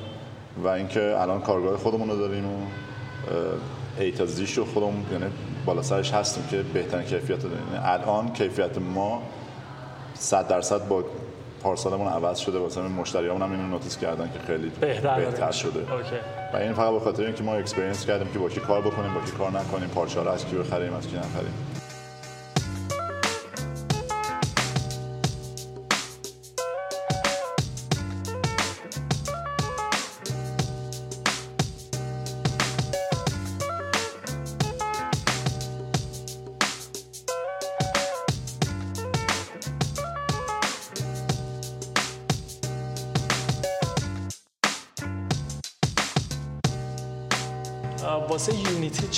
[0.64, 2.58] و اینکه الان کارگاه خودمون رو داریم و
[3.98, 5.24] A تا Z ش رو خودمون یعنی
[5.66, 7.66] بالا سرش هستیم که بهترین کیفیت رو داریم.
[7.72, 9.22] یعنی الان کیفیت ما
[10.14, 11.04] 100 درصد با
[11.62, 15.92] پارسالمون عوض شده واسه همین مشتریامون هم اینو notice کردن که خیلی بهتر, بهتر شده.
[15.92, 16.16] okay.
[16.54, 19.20] و این فقط به خاطر اینکه ما experience کردیم که با کی کار بکنیم با
[19.20, 21.54] کی کار نکنیم پارچه رو از کی بخریم از کی نخریم.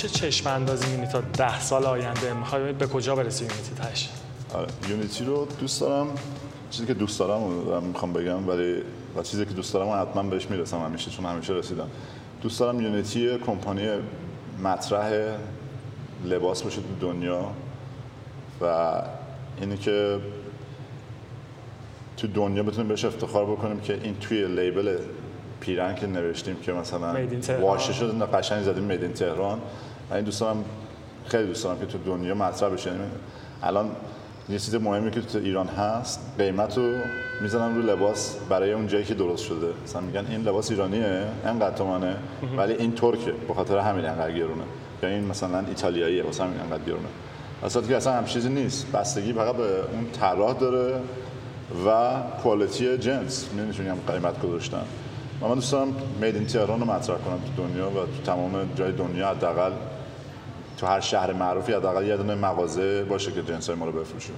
[0.07, 4.09] چه چشم اندازی می‌بینی تا ده سال آینده؟ می‌خوای به کجا برسی یونیتی تاش
[4.53, 6.07] آره یونیتی رو دوست دارم.
[6.71, 8.81] چیزی که دوست دارم رو دارم می‌خوام بگم ولی
[9.15, 11.87] و چیزی که دوست دارم حتما بهش می‌رسم همیشه چون همیشه رسیدم.
[12.41, 13.89] دوست دارم یونیتی کمپانی
[14.63, 15.37] مطرح
[16.25, 17.51] لباس باشه تو دنیا
[18.61, 19.01] و
[19.61, 20.19] اینی که
[22.17, 24.97] تو دنیا بتونیم بهش افتخار بکنیم که این توی لیبل
[25.59, 27.15] پیرن که نوشتیم که مثلا
[27.61, 29.61] واشه شده قشنگ زدیم میدین تهران.
[30.11, 30.63] این دوستانم
[31.25, 32.89] خیلی دوست دارم که تو دنیا مطرح بشه.
[32.89, 33.03] یعنی
[33.63, 33.91] الان
[34.49, 36.93] یه چیز مهمی که تو ایران هست قیمت رو
[37.41, 39.67] می‌زنن رو لباس برای اون جایی که درست شده.
[39.83, 42.15] مثلا میگن این لباس ایرانیه انقدر تومنه
[42.57, 44.63] ولی این ترکه به خاطر همین انقدر گرونه.
[45.03, 47.07] یا این مثلا ایتالیاییه واسه همین انقدر گرونه.
[47.63, 48.91] اصلا که اصلا هم چیزی نیست.
[48.91, 50.99] بستگی فقط به اون طراح داره
[51.87, 53.49] و کوالیتی جنس.
[53.57, 54.83] نمی‌تونیم قیمت گذاشتن.
[55.41, 59.29] من دوست دارم میدین تهران رو مطرح کنم تو دنیا و تو تمام جای دنیا
[59.29, 59.71] حداقل
[60.77, 64.29] تو هر شهر معروفی حداقل یه دونه مغازه باشه که جنس ما رو بفروشه.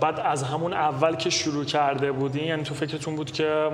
[0.00, 3.70] بعد از همون اول که شروع کرده بودین یعنی تو فکرتون بود که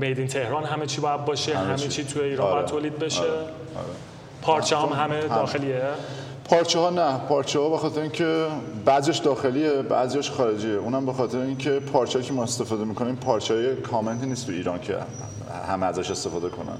[0.00, 2.04] میدین تهران همه چی باید باشه همه, همه چی.
[2.04, 2.54] تو ایران آره.
[2.54, 3.30] باید تولید بشه؟ آره.
[3.30, 3.46] آره.
[4.42, 5.82] پارچه هم همه داخلیه؟
[6.44, 7.18] پارچه ها نه.
[7.18, 8.46] پارچه ها بخاطر اینکه
[8.84, 10.74] بعضیش داخلیه بعضیش خارجیه.
[10.74, 14.80] اونم به خاطر اینکه پارچه که ما استفاده می‌کنیم پارچه های کامنتی نیست تو ایران
[14.80, 14.96] که
[15.68, 16.78] همه ازش استفاده کنن.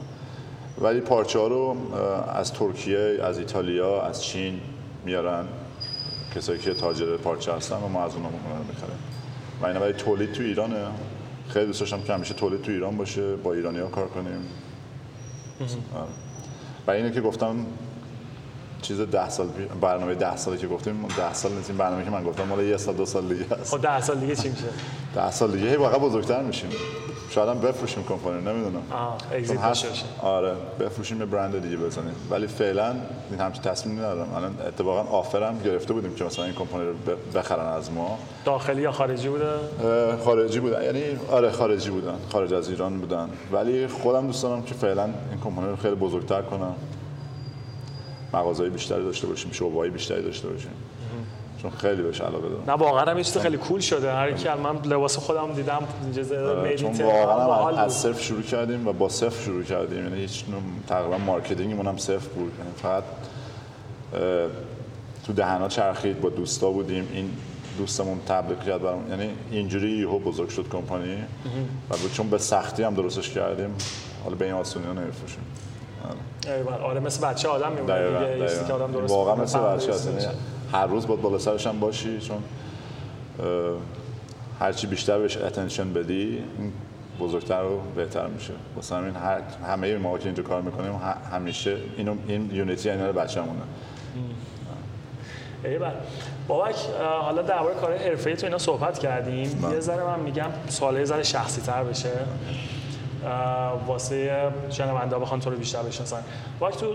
[0.80, 1.76] ولی پارچه ها رو
[2.34, 4.60] از ترکیه از ایتالیا از چین
[5.04, 5.44] میارن.
[6.34, 8.98] کسایی که تاجر پارچه هستن و ما از اونها رو می‌خریم
[9.62, 10.84] و اینا برای تولید تو ایرانه.
[11.48, 13.36] خیلی دوست داشتم که همیشه تولید تو ایران باشه.
[13.36, 14.48] با ایرانی ها کار کنیم.
[16.86, 17.66] و اینه که گفتم
[18.82, 19.48] چیز ده سال
[19.80, 22.76] برنامه ده سالی که گفتیم ده سال نیست این برنامه که من گفتم مال یه
[22.76, 23.74] سال دو سال دیگه است.
[23.74, 24.64] خب ده سال دیگه چی میشه؟
[25.14, 26.70] ده سال دیگه هی واقعا بزرگتر میشیم.
[27.30, 28.82] شاید هم بفروشیم کمپانی نمی‌دونم.
[28.92, 29.86] آه اگزیت هست.
[30.22, 32.14] آره بفروشیم یه برند دیگه بزنیم.
[32.30, 32.94] ولی فعلا
[33.30, 34.34] این همچین تصمیم ندارم.
[34.34, 36.94] الان اتفاقا آفرم گرفته بودیم که مثلا این کمپانی رو
[37.34, 38.18] بخرن از ما.
[38.44, 39.46] داخلی یا خارجی بوده؟
[40.24, 42.14] خارجی بودن یعنی آره خارجی بودن.
[42.32, 43.28] خارج از ایران بودن.
[43.52, 46.74] ولی خودم دوست دارم که فعلا این کمپانی رو خیلی بزرگتر کنم.
[48.34, 50.70] مغازهای بیشتری داشته باشیم شعبه‌های بیشتری داشته باشیم.
[51.62, 52.62] چون خیلی بهش علاقه دارم.
[52.66, 54.12] نه واقعا هم چیز خیلی کول شده.
[54.12, 55.82] هر کی من لباس خودم دیدم
[56.16, 56.32] جز
[56.76, 60.04] چون واقعا از صفر شروع کردیم و با صفر شروع کردیم.
[60.04, 60.44] یعنی هیچ
[60.88, 62.52] تقریبا مارکتینگمون هم صفر بود.
[62.58, 63.02] یعنی فقط
[65.26, 67.08] تو دهنا چرخید با دوستا بودیم.
[67.12, 67.30] این
[67.78, 69.10] دوستمون تبلیغ کرد برام.
[69.10, 71.16] یعنی اینجوری یهو بزرگ شد کمپانی.
[71.90, 73.74] و چون به سختی هم درستش کردیم.
[74.24, 75.40] حالا به این آسونی ها نمیفروشیم.
[76.04, 76.82] آره.
[76.82, 78.66] آره مثل بچه آدم میمونه دیگه.
[78.66, 80.26] که آدم درست واقعا مثل بچه یعنی
[80.76, 82.42] هر روز باید بالا سرش هم باشی چون
[84.60, 86.72] هرچی بیشتر بهش اتنشن بدی این
[87.20, 88.52] بزرگتر و بهتر میشه.
[88.76, 91.00] واسه همین هر همه ما که اینجا کار می‌کنیم
[91.32, 93.62] همیشه اینو این یونیتی اینا بچه‌مونه.
[95.64, 95.90] ایول
[96.48, 96.76] بابک
[97.22, 99.58] حالا درباره کار حرفه‌ای تو اینا صحبت کردیم.
[99.62, 99.74] بله.
[99.74, 102.10] یه ذره من میگم سواله ذره شخصی تر بشه.
[103.86, 106.22] واسه شنونده بخوان تو رو بیشتر بشناسن.
[106.60, 106.94] وقتی تو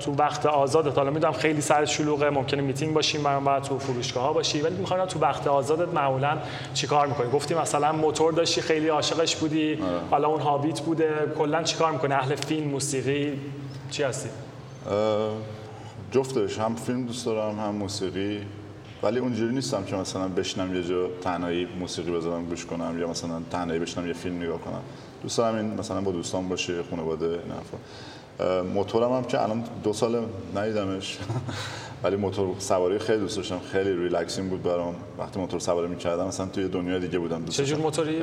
[0.00, 4.24] تو وقت آزادت حالا می‌دونم خیلی سر شلوغه ممکنه میتینگ باشیم برام بعد تو فروشگاه
[4.24, 6.38] ها باشی ولی می‌خوام تو وقت آزادت معمولا
[6.74, 10.00] چیکار می‌کنی؟ گفتی مثلا موتور داشتی خیلی عاشقش بودی آره.
[10.10, 13.40] حالا اون هابیت بوده کلا چیکار می‌کنی؟ اهل فیلم موسیقی
[13.90, 14.28] چی هستی؟
[16.12, 18.40] جفتش هم فیلم دوست دارم هم موسیقی
[19.02, 23.42] ولی اونجوری نیستم که مثلا بشنم یه جا تنهایی موسیقی بذارم گوش کنم یا مثلا
[23.50, 24.82] تنهایی بشنم یه فیلم نگاه کنم.
[25.22, 27.76] دوست دارم این مثلا با دوستان باشه خانواده این حرفا.
[28.62, 31.18] موتورم هم که الان دو سال ندیدمش.
[32.02, 33.58] ولی موتور سواری خیلی دوست داشتم.
[33.72, 34.94] خیلی relaxing بود برام.
[35.18, 37.44] وقتی موتور سواری می‌کردم مثلا توی دنیای دیگه بودم.
[37.44, 37.78] چه جور.
[37.78, 38.22] موتوری؟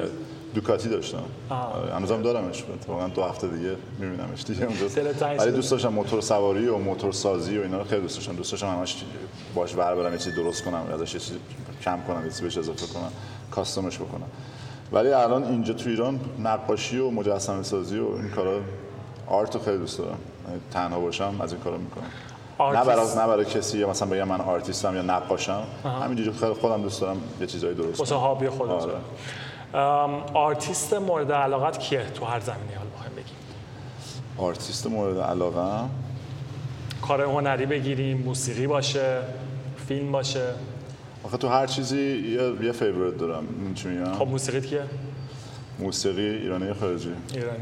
[0.56, 1.24] دوکاتی داشتم.
[1.50, 2.64] آره، هنوزم دارمش.
[2.88, 4.86] واقعا دو هفته دیگه میبینمش دیگه اونجا.
[5.40, 5.52] ولی.
[5.52, 8.36] دوست داشتم موتور سواری و موتور سازی و اینا رو خیلی دوست داشتم.
[8.36, 9.04] دوست داشتم همش
[9.56, 11.40] باش ور برم یه چیزی درست کنم ازش یه چیزی
[11.84, 13.12] کم کنم یه چیزی بهش اضافه کنم
[13.52, 14.28] custom ش بکنم.
[14.92, 18.60] ولی الان اینجا تو ایران نقاشی و مجسمه سازی و این کارا
[19.28, 20.18] art رو خیلی دوست دارم.
[20.48, 22.04] یعنی تنها باشم از این کارا می‌کنم.
[22.60, 22.88] نه آرتیست.
[22.88, 25.64] برای نه برای کسی یا مثلا بگم من آرتیستم یا نقاشم.
[26.04, 28.24] همینجوری خیلی خودم دوست دارم یه چیزایی درست واسه کنم.
[28.24, 28.72] hobby خودت.
[28.72, 28.94] آره.
[30.34, 33.36] آرتیست مورد علاقت کیه تو هر زمینی حالا بخوایم بگیم.
[34.38, 35.88] آرتیست مورد علاقه؟
[37.02, 39.20] کار هنری بگیریم موسیقی باشه
[39.88, 40.54] فیلم باشه.
[41.28, 43.44] آخه تو هر چیزی یه, یه favorite دارم.
[43.64, 44.84] این چی میگم خب موسیقیت کیه؟
[45.80, 47.58] موسیقی ایرانی یا خارجی؟ ایرانی.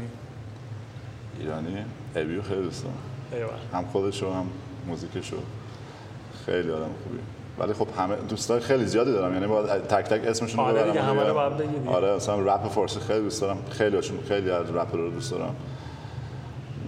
[1.40, 1.84] ایرانی.
[2.16, 2.96] ابی رو خیلی دوست دارم.
[3.32, 4.46] ایوه هم خودشو هم
[4.86, 5.36] music شو.
[6.46, 7.18] خیلی آدم خوبی.
[7.58, 9.34] ولی خب همه دوستای خیلی زیادی دارم.
[9.34, 10.92] یعنی باید تک تک اسمشون رو آره ببرم.
[10.92, 11.34] دیگه، همه رو.
[11.34, 11.62] باید.
[11.86, 13.58] آره مثلا رپ فارسی خیلی دوست دارم.
[13.70, 15.56] خیلی هاشون خیلی از رپ رو دوست دارم.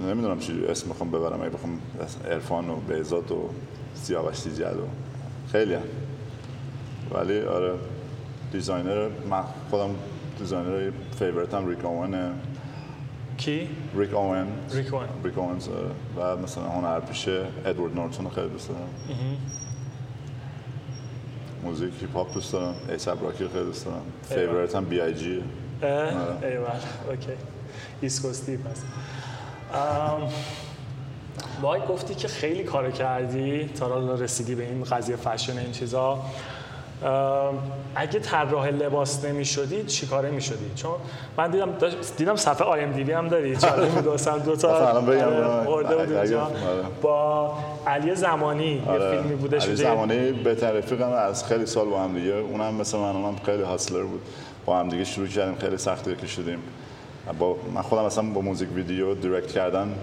[0.02, 1.40] نمی‌دونم چی اسم می‌خوام ببرم.
[1.40, 1.80] اگه بخوام
[2.30, 3.50] عرفان و بهزاد و
[3.94, 4.86] سیاوش سیجل و
[5.52, 5.82] خیلی هم.
[7.14, 7.72] ولی آره
[8.52, 9.90] designer من خودم
[10.38, 12.30] designer favorite م Rick Owens ه
[13.36, 15.06] کی؟ Rick Owens Rick Owens.
[15.24, 15.90] Rick Owens آره.
[16.16, 18.88] و مثلا هنرپیشه ادوارد نورتون رو خیلی دوست دارم.
[21.64, 22.74] music hip hop دوست دارم.
[22.88, 24.02] A$AP Rocky خیلی دوست دارم.
[24.22, 25.42] favorite هم B.I.G.
[25.82, 26.66] ایول
[27.10, 27.32] okay.
[28.00, 28.82] ایسکوستی پس
[29.74, 30.28] ام،
[31.62, 33.64] وای گفتی که خیلی کار کردی.
[33.66, 36.18] تا حالا رسیدی به این قضیه فشن این چیزا.
[37.96, 40.92] اگه طراح لباس نمی شدی چی کاره می شدی؟ چون
[41.38, 41.68] من دیدم
[42.16, 45.06] دیدم صفحه آی ام دی بی هم داری چاله می دوستم دو تا اصلا الان
[45.06, 45.68] بگم، آره، آره.
[45.68, 46.42] آورده بود اونجا.
[46.42, 46.52] آره.
[47.02, 47.54] با
[47.86, 49.76] علی زمانی یه فیلمی بودش علی.
[49.76, 54.02] زمانی بهتر رفیقم از خیلی سال با هم دیگه اونم مثل من اونم خیلی هاسلر
[54.02, 54.20] بود
[54.66, 56.58] با هم دیگه شروع کردیم خیلی سختی کشیدیم
[57.38, 59.94] با من خودم اصلا با موزیک ویدیو direct کردن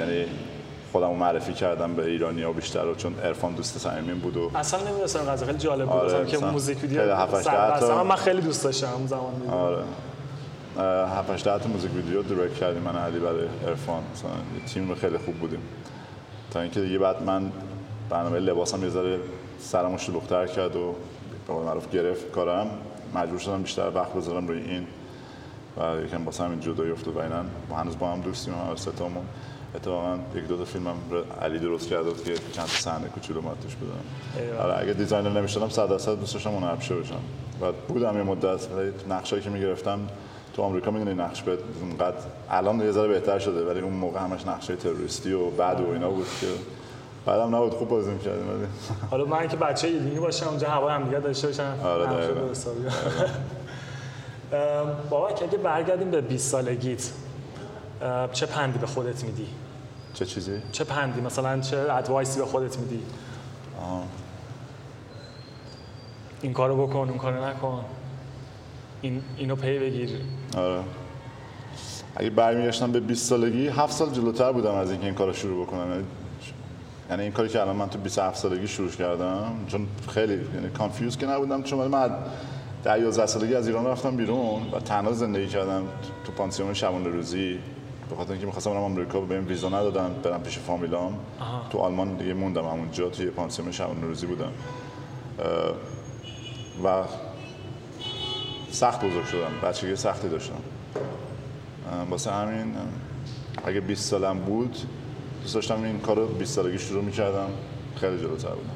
[0.00, 0.26] یعنی
[0.94, 4.50] خودم رو معرفی کردم به ایرانی ها بیشتر و چون عرفان دوست صمیمیم بود و
[4.54, 5.96] اصلا نمی‌دونستم قضیه خیلی جالب بود.
[5.96, 9.52] آره، که موزیک ویدیو اصلا من خیلی دوست داشتم زمان دیدم.
[9.52, 9.82] آره.
[11.06, 14.02] هفت هشت ده تا موزیک ویدیو direct کردیم من علی برای عرفان.
[14.14, 15.60] مثلا یه تیم خیلی خوب بودیم.
[16.50, 17.52] تا اینکه دیگه بعد من
[18.10, 19.18] برنامه لباسم یه ذره
[19.58, 20.94] سرمو شلوغ‌تر کرد و
[21.46, 22.66] به قول معروف گرفت کارم.
[23.14, 24.86] مجبور شدم بیشتر وقت بذارم روی این.
[25.76, 29.24] و یکم واسه همین جدایی افتاد و اینا با هنوز با هم دوستیم هم ستامون
[29.74, 33.08] اتفاقا یک دو تا فیلم هم رو علی درست کرده بود که چند تا صحنه
[33.08, 33.92] کوچولو من توش بودم
[34.36, 34.58] ایوه.
[34.58, 37.00] آره اگه دیزاینر نمی‌شدم 100 درصد دوست داشتم اون بشم
[37.60, 40.00] و بودم یه مدت ولی نقشایی که می‌گرفتم
[40.56, 42.16] تو آمریکا می‌دونی نقش به اونقدر
[42.50, 46.10] الان یه ذره بهتر شده ولی اون موقع همش نقشه تروریستی و بعد و اینا
[46.10, 46.46] بود که
[47.26, 48.66] بعدم نبود خوب بازی می‌کردیم ولی
[49.10, 51.74] حالا من که بچه ایرانی باشم اونجا هوا هم دیگه داشته باشم.
[51.84, 52.06] آره،
[55.10, 57.10] بابا که اگه برگردیم به 20 سالگیت
[58.32, 59.46] چه پندی به خودت میدی؟
[60.14, 63.00] چه چیزی؟ چه پندی؟ مثلا چه ادوایسی به خودت میدی؟
[66.42, 67.84] این کارو بکن اون کارو نکن.
[69.02, 70.10] این اینو پی بگیر.
[70.56, 70.80] آره.
[72.16, 75.90] اگه برمیگشتم به 20 سالگی 7 سال جلوتر بودم از اینکه این کارو شروع بکنم.
[75.90, 76.04] یعنی-
[77.10, 81.16] یعنی این کاری که الان من تو 27 سالگی شروع کردم چون خیلی یعنی confuse
[81.16, 82.10] که نبودم چون من
[82.84, 85.82] در 11 سالگی از ایران رفتم بیرون و تنها زندگی کردم
[86.24, 87.58] تو پانسیون شبانه روزی
[88.10, 91.18] به خاطر اینکه می‌خواستم برم آمریکا بهم ویزا ندادن برم پیش فامیلام.
[91.70, 94.52] تو آلمان دیگه موندم همونجا توی پانسیون شبانه روزی بودم.
[96.84, 97.04] و
[98.70, 100.60] سخت بزرگ شدم بچگی سختی داشتم.
[102.10, 102.74] واسه همین
[103.64, 104.76] اگه 20 سالم بود
[105.42, 107.48] دوست داشتم این کار رو 20 سالگی شروع می‌کردم
[107.96, 108.74] خیلی جلوتر بودم.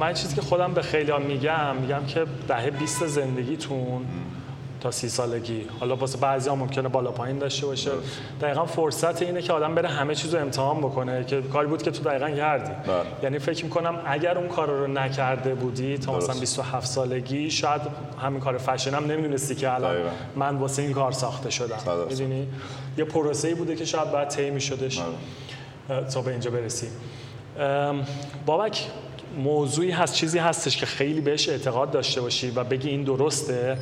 [0.00, 4.06] من چیزی که خودم به خیلی میگم میگم که دهه 20 زندگیتون
[4.84, 7.90] تا سی سالگی حالا واسه بعضی ها ممکنه بالا پایین داشته باشه
[8.40, 11.90] دقیقا فرصت اینه که آدم بره همه چیز رو امتحان بکنه که کاری بود که
[11.90, 13.02] تو دقیقا کردی بله.
[13.22, 16.40] یعنی فکر می‌کنم اگر اون کار رو نکرده بودی تا مثلا درست.
[16.40, 17.80] 27 سالگی شاید
[18.22, 19.96] همین کار فشن هم نمی‌دونستی که الان.
[20.36, 21.78] من واسه این کار ساخته شدم.
[22.08, 22.48] می‌دونی
[22.98, 25.00] یه پروسه ای بوده که شاید بعد طی میشدش
[25.88, 26.04] بله.
[26.04, 26.90] تا به اینجا برسیم
[27.58, 28.04] ام،
[28.46, 28.86] بابک
[29.38, 33.78] موضوعی هست چیزی هستش که خیلی بهش اعتقاد داشته باشی و بگی این درسته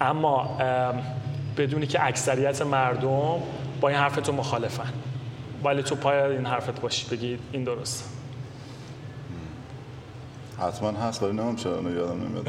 [0.00, 1.02] اما ام،
[1.56, 3.40] بدونی که اکثریت مردم
[3.80, 4.92] با این حرف تو مخالفن.
[5.64, 8.04] ولی تو پای این حرفت باشی بگی این درسته.
[10.58, 12.48] حتما هست ولی نمیم چرا یادم نمیاد.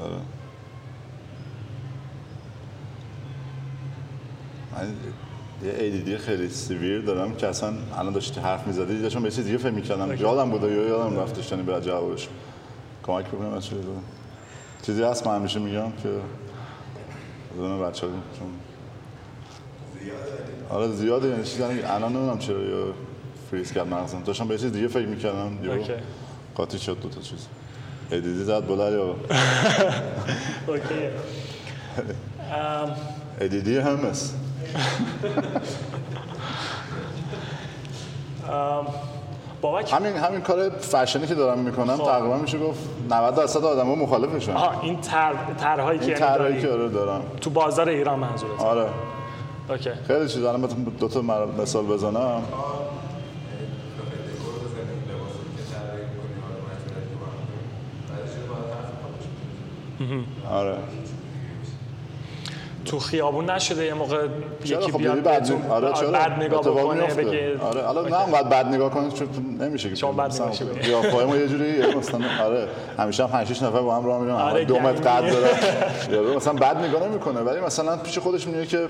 [0.00, 0.12] آره.
[4.72, 4.94] من
[5.64, 9.58] یه ADD خیلی سیویر دارم که اصلا الان داشتی حرف می‌زدی داشتم به چیز دیگه
[9.58, 10.14] فکر می‌کردم.
[10.14, 12.28] یادم بوده یا یادم رفتش یعنی به جوابش
[13.02, 13.68] کمک بکنم از
[14.82, 16.08] چیزی هست من همیشه میگم که
[17.54, 18.48] بدون بچه ها چون
[20.70, 21.28] آره زیاده.
[21.28, 22.84] یعنی چیزی الان نمی‌دونم چرا یا
[23.50, 24.22] فریز کرد مغزم.
[24.22, 25.92] داشتم به چیز دیگه فکر می‌کردم اوکی.
[26.54, 27.46] قاطی شد دو تا چیز.
[28.10, 29.06] ADD زد بلد یا
[30.68, 31.08] اوکی.
[33.40, 34.36] ADD هم است
[39.60, 42.04] بابک همین همین کار فشنی که دارم می‌کنم خب.
[42.04, 42.80] تقریبا میشه گفت
[43.10, 44.52] 90 درصد آدما مخالفشن.
[44.52, 48.60] آها این تر طرحهایی که داری که آره دارم تو بازار ایران منظورت.
[48.60, 48.86] آره.
[49.68, 49.90] اوکی.
[50.06, 51.22] خیلی چیز الان بهتون دو تا
[51.62, 52.42] مثال بزنم.
[60.50, 60.76] آره.
[62.90, 64.28] تو خیابون نشده یه موقع
[64.64, 67.14] یکی خب بیاد بد بهتون آره چرا؟ بد نگاه بکنه.
[67.14, 68.08] بگه آره حالا.
[68.08, 69.28] نه اونقدر بد نگاه کنید چون
[69.60, 70.42] نمیشه که شما بد
[70.84, 71.26] نگاه کنید.
[71.26, 72.68] ما یه جوری مثلا آره
[72.98, 74.34] همیشه هم 5 6 نفر با هم راه میرن.
[74.34, 75.20] آره، همه دو متر.
[75.20, 75.48] قد داره
[76.12, 78.88] یارو مثلا بد نگاه نمی‌کنه ولی مثلا پیش خودش میگه که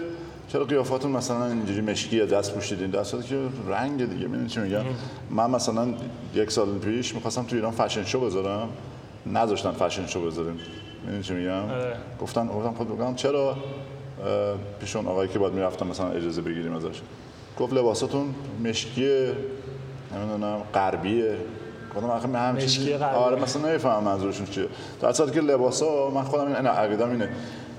[0.52, 3.36] چرا قیافاتون مثلا اینجوری مشکیه دست پوشیدین؟ دست که
[3.68, 4.84] رنگ دیگه می‌دونی چی میگم؟
[5.30, 5.88] من مثلا
[6.34, 8.68] یک سال پیش می‌خواستم تو ایران فشن شو بذارم.
[9.26, 10.58] نذاشتن فشن شو بذاریم.
[11.04, 11.96] می‌دونی چی میگم؟ آره.
[12.20, 13.56] گفتن گفتم خود بگم چرا؟ اه،
[14.80, 17.00] پیش اون آقایی که باید می‌رفتم مثلا اجازه بگیریم ازش.
[17.58, 18.34] گفت لباساتون
[18.64, 19.32] مشکیه
[20.14, 21.36] نمی‌دونم غربیه.
[21.96, 22.94] گفتم آخه من مشکی چیزی.
[22.94, 24.66] آره مثلا نمی‌فهمم منظورشون چیه.
[25.00, 27.28] در صورتی که لباسا من خودم این عقیدم اینه.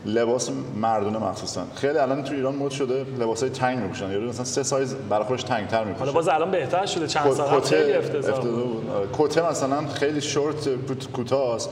[0.05, 1.61] لباس مردونه مخصوصا.
[1.75, 4.11] خیلی الان تو ایران مد شده لباسای تنگ میپوشن.
[4.11, 5.99] یارو مثلا سه سایز برای خودش تنگ تر میپوشه.
[5.99, 7.07] حالا باز الان بهتر شده.
[7.07, 8.89] چند سال قبل خیلی افتضاح بود.
[8.89, 9.07] آره.
[9.13, 11.69] کت مثلا خیلی شورت کوت- کوتاست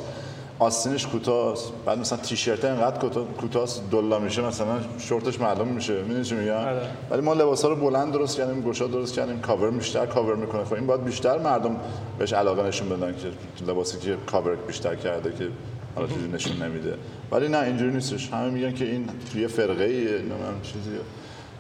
[0.60, 6.02] آستینش کوتاست بعد مثلا تیشرت اینقدر کوتا- کوتاست دلا میشه مثلا شورتش معلوم میشه.
[6.02, 6.82] می‌دونی چی میگم؟ آره.
[7.10, 10.64] ولی ما لباسا رو بلند درست کردیم گشاد درست کردیم کاور بیشتر کاور می‌کنه.
[10.64, 11.76] خب این باید بیشتر مردم
[12.18, 13.32] بهش علاقه نشون بدن که
[13.72, 15.48] لباسی که کاور بیشتر کرده که
[15.96, 16.94] حالا چیزی نشون نمیده.
[17.32, 18.30] ولی نه اینجوری نیستش.
[18.30, 20.22] همه میگن که این توی فرقه ایه
[20.64, 21.00] چیزیه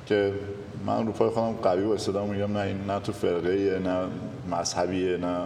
[0.06, 0.34] که
[0.86, 4.00] من رو پای خودم قوی وایسادم میگم نه این نه تو فرقه ایه نه
[4.52, 5.38] مذهبیه نه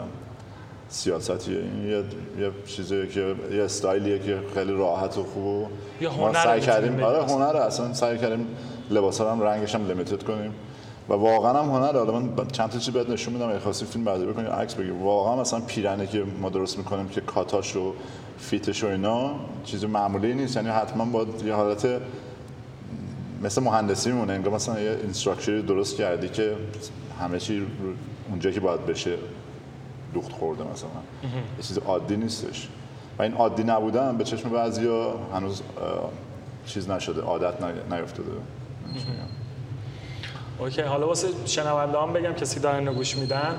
[0.94, 2.04] سیاستیه این یه
[2.40, 5.68] یه چیزیه که یه استایلیه که خیلی راحت و خوب
[6.02, 7.04] یه ما سعی کردیم.
[7.04, 7.24] آره.
[7.24, 7.60] هنره.
[7.60, 8.48] اصلا سعی کردیم
[8.90, 10.54] لباسا هم رنگش هم لیمیتد کنیم.
[11.10, 12.00] و واقعا هم هنره.
[12.00, 13.50] حالا من چند تا چیز بهت نشون میدم.
[13.50, 14.94] اگه خواستی فیلم برداری بکنی عکس بگیر.
[14.94, 17.94] واقعا مثلا پیرنه که ما درست می‌کنیم که کاتاش و
[18.38, 19.32] فیتش و اینا
[19.64, 20.56] چیز معمولی نیست.
[20.56, 21.88] یعنی حتما باید یه حالت
[23.44, 26.54] مثل مهندسی میمونه انگار مثلا یه اینستراکچری درست کردی که
[27.22, 27.68] همه چی
[28.30, 29.18] اونجا که باید بشه.
[30.14, 30.90] دوخت خورده مثلا.
[31.58, 32.68] یه چیز عادی نیستش.
[33.20, 35.62] و این عادی نبودن به چشم بعضیا هنوز
[36.66, 38.30] چیز نشده عادت ن- نیفتاده.
[40.60, 43.56] OK حالا واسه شنونده هم بگم کسی دارن اینو گوش میدن.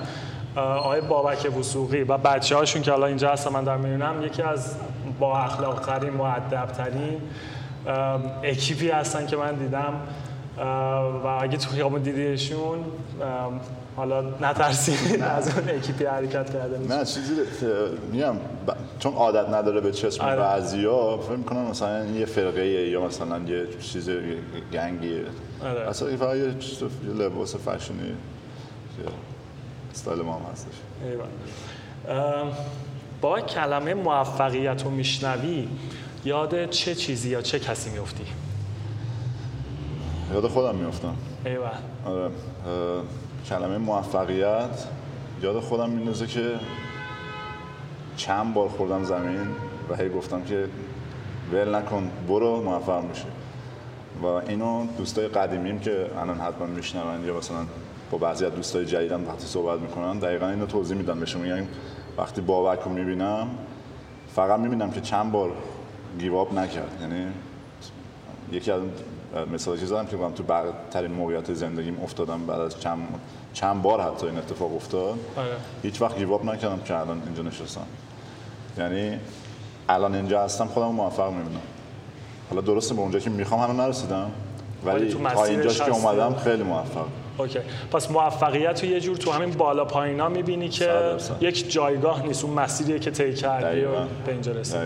[0.57, 4.75] آقای بابک وثوقی و بچه هاشون که حالا اینجا هستن من دارم می‌بینم یکی از
[5.21, 7.21] با اخلاق ترین مؤدب ترین
[8.43, 9.95] اکیپی هستن که من دیدم.
[11.25, 12.79] و اگه تو خیابون دیدیشون
[13.97, 15.23] حالا نترسید.
[15.23, 17.35] از اون اکیپی حرکت کرده نه چیزی
[18.13, 18.37] میگم
[18.99, 20.37] چون عادت نداره به چشم آره.
[20.37, 24.39] بعضیا فکر می‌کنن مثلا یه فرقه یا مثلا یه چیز یه
[24.73, 25.25] گنگیه.
[25.65, 25.89] آره.
[25.89, 26.55] اصلا فقط یه,
[27.19, 28.15] لباس فشنی
[29.93, 30.75] استایل ما هم هستش.
[33.21, 35.69] با کلمه موفقیت رو میشنوی
[36.25, 38.25] یاد چه چیزی یا چه کسی میفتی؟
[40.35, 41.69] یاد خودم میفتم ایول
[42.07, 42.31] آره.
[43.49, 44.87] کلمه موفقیت
[45.43, 46.55] یاد خودم میندازه که
[48.17, 49.47] چند بار خوردم زمین
[49.91, 50.69] و هی گفتم که
[51.53, 53.27] ول نکن برو موفق میشی
[54.23, 57.57] و اینو دوستای قدیمیم که الان حتما میشنون یا مثلا
[58.11, 61.43] با بعضی از دوستای جدیدم وقتی صحبت می‌کنن دقیقا اینو توضیح میدن بهشون.
[61.43, 61.69] میگن
[62.19, 63.49] وقتی بابک رو می‌بینم
[64.35, 65.53] فقط می‌بینم که چند بار
[66.19, 66.99] گیواب نکرد.
[67.01, 67.27] یعنی
[68.53, 68.83] یکی از
[69.53, 72.99] مثالی که زدم که تو بدترین موقعیت زندگیم افتادم بعد از چند
[73.53, 75.49] چند بار حتی این اتفاق افتاد آره.
[75.83, 77.87] هیچ وقت گیواب نکردم که الان اینجا نشستم
[78.79, 79.19] یعنی
[79.89, 81.61] الان اینجا هستم خودم موفق می‌بینم
[82.51, 84.31] حالا درسته به اونجا که می‌خوام هنوز نرسیدم
[84.85, 85.91] ولی تا اینجاش که.
[85.91, 87.07] اومدم خیلی موفق
[87.39, 87.59] اوکی
[87.93, 91.17] پس موفقیت رو یه جور تو همین بالا پایینا می‌بینی که.
[91.41, 93.91] یک جایگاه نیست اون مسیریه که طی کردی و.
[94.27, 94.79] به اینجا رسیدی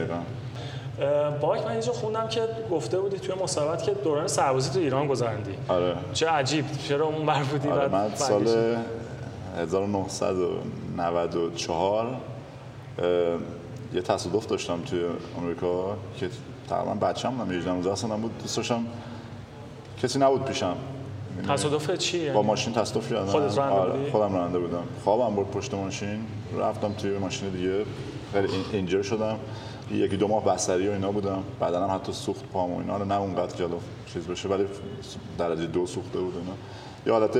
[1.40, 2.40] بابک من اینجا خوندم که
[2.70, 5.94] گفته بودی توی مصاحبت که دوران سربازی تو ایران گذراندی آره.
[6.12, 6.64] چه عجیب.
[6.88, 8.48] چرا اون بر بودی آره من؟ سال
[9.58, 12.06] 1994
[12.98, 13.06] اه،
[13.94, 15.04] یه تصادف داشتم توی
[15.38, 16.28] آمریکا که
[16.68, 18.84] تقریبا بچه‌م بودم 18 19 سالم بود دوست داشتم.
[20.02, 20.76] کسی نبود پیشم.
[21.48, 23.26] تصادف چیه با ماشین تصادف کردم.
[23.26, 24.82] خودت راننده آره، بودی؟ خودم راننده بودم.
[25.04, 26.18] خوابم برد پشت ماشین.
[26.58, 27.84] رفتم توی ماشین دیگه.
[28.32, 29.38] خیلی این- اینجر شدم.
[29.90, 31.42] یکی دو ماه بستری و اینا بودم.
[31.60, 32.96] بدنم حتی سوخت پام و اینا.
[32.96, 33.78] رو نه اونقدر جلو
[34.12, 34.64] چیز بشه ولی
[35.38, 36.52] درجه دو سوخته بود اینا.
[37.06, 37.38] یه حالت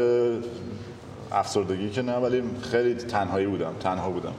[1.33, 4.33] افسردگی که نه ولی خیلی تنهایی بودم تنها بودم.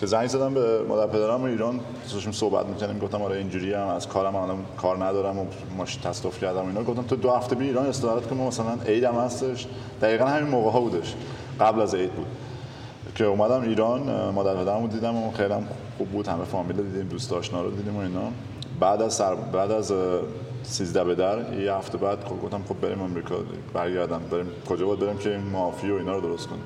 [0.00, 1.80] که زنگ زدم به مادر پدرم ایران
[2.12, 2.98] داشتیم صحبت می‌کردیم.
[2.98, 5.46] گفتم آره اینجوری هم از کارم الان کار ندارم و
[5.76, 6.82] ماشین تصادف کردم اینا.
[6.82, 8.36] گفتم تو دو هفته بی ایران استراحت کن.
[8.36, 9.66] مثلا عید هم هستش.
[10.02, 11.14] دقیقا همین موقع ها بودش.
[11.60, 12.26] قبل از عید بود.
[13.14, 15.54] که اومدم ایران مادر پدرمو دیدم و خیلی
[16.00, 18.32] خوب بود همه فامیل دیدیم دوست آشنا رو دیدیم و اینا.
[18.80, 19.34] بعد از سر...
[19.34, 20.20] بعد از اه،
[20.62, 23.34] 13 به در یه هفته بعد خب گفتم خب بریم آمریکا
[23.74, 24.18] برگردم.
[24.18, 26.62] بریم کجا بود بریم که این معافی و اینا رو درست کنیم.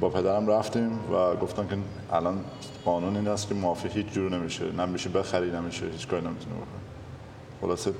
[0.00, 1.76] با پدرم رفتیم و گفتن که
[2.16, 2.40] الان
[2.84, 4.72] قانون این است که معافی هیچ جور نمیشه.
[4.72, 6.82] نمیشه بخری نمیشه هیچ کاری نمی‌تونه بکنه.
[7.60, 7.92] خلاصه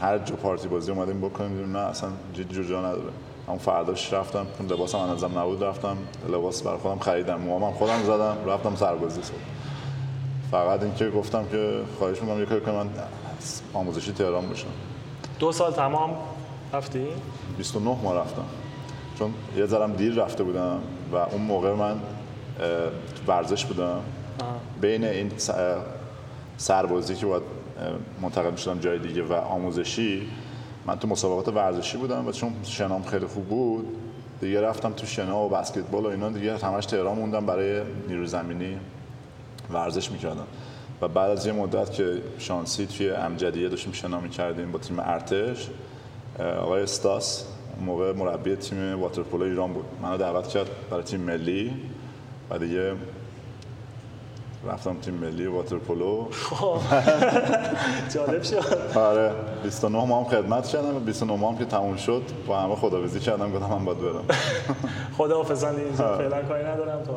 [0.00, 2.10] هر جا پارتی بازی اومدیم بکنیم نه اصلا
[2.50, 3.12] جور جا نداره.
[3.46, 5.96] همون فرداش رفتم لباسم ازم نبود رفتم.
[6.28, 9.55] لباس برای خودم خریدم موامم خودم زدم رفتم سربازی صبح.
[10.64, 12.88] فقط اینکه گفتم که خواهش می‌کنم کاری کنم من
[13.72, 14.66] آموزشی تهران بشم
[15.38, 16.10] دو سال تمام
[16.72, 17.06] رفتی؟
[17.58, 18.44] 29 ماه رفتم.
[19.18, 20.78] چون یه ذرم دیر رفته بودم
[21.12, 21.96] و اون موقع من
[23.26, 24.00] ورزش بودم.
[24.80, 25.32] بین این
[26.56, 27.42] سربازی که باید
[28.22, 30.28] منتقل می‌شدم جای دیگه و آموزشی
[30.86, 33.86] من تو مسابقات ورزشی بودم و چون شنام خیلی خوب بود
[34.40, 38.78] دیگه رفتم تو شنا و بسکتبال و اینا دیگه همش تهران موندم برای نیرو زمینی
[39.72, 40.46] ورزش می‌کردم.
[41.02, 45.68] و بعد از یه مدت که شانسی توی امجدیه داشتیم شنا می‌کردیم با تیم ارتش
[46.38, 47.44] آقای استاس
[47.80, 49.84] موقع مربی تیم واترپولو ایران بود.
[50.02, 51.74] منو دعوت کرد برای تیم ملی
[52.50, 52.92] و دیگه
[54.66, 56.28] رفتم تیم ملی واترپولو.
[56.30, 56.78] خب.
[58.14, 58.98] جالب شد.
[58.98, 59.32] آره.
[59.62, 60.96] 29 ماه هم خدمت کردم.
[60.96, 62.22] و 29 ماه هم که تموم شد.
[62.46, 63.52] با همه خداویسی کردم.
[63.52, 64.24] گفتم من باید برم.
[65.18, 67.02] خدا حافظان اینجا فعلا کاری ندارم.
[67.02, 67.12] تو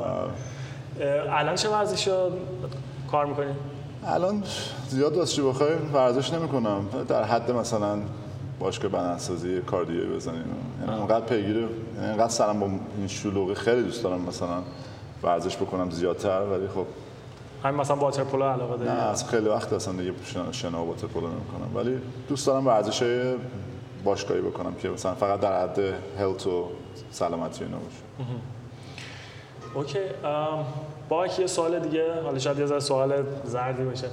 [1.01, 2.29] الان چه ورزشو
[3.11, 3.51] کار می‌کنی؟
[4.05, 4.43] الان
[4.87, 6.85] زیاد واسه بخوای ورزش نمی‌کنم.
[7.07, 7.97] در حد مثلا
[8.59, 10.43] باشگاه بدنسازی کاردیویی بزنیم.
[10.81, 11.69] یعنی اونقدر پیگیر یعنی
[12.07, 12.65] اینقدر سرم با
[12.97, 14.61] این شلوغی خیلی دوست دارم مثلا
[15.23, 16.85] ورزش بکنم زیادتر ولی خب
[17.63, 21.27] همین مثلا واترپولو علاقه داری؟ نه از خیلی وقت اصلا دیگه شنا- شنا و واترپولو
[21.27, 21.75] نمی‌کنم.
[21.75, 23.35] ولی دوست دارم ورزش های
[24.03, 25.79] باشگاهی بکنم که مثلا فقط در حد
[26.19, 26.69] هلت و
[27.11, 28.29] سلامتی اینا باشه.
[29.75, 29.99] اوکی
[31.11, 34.07] ام، با یه سوال دیگه حالا شاید یه ذره سوال زردی باشه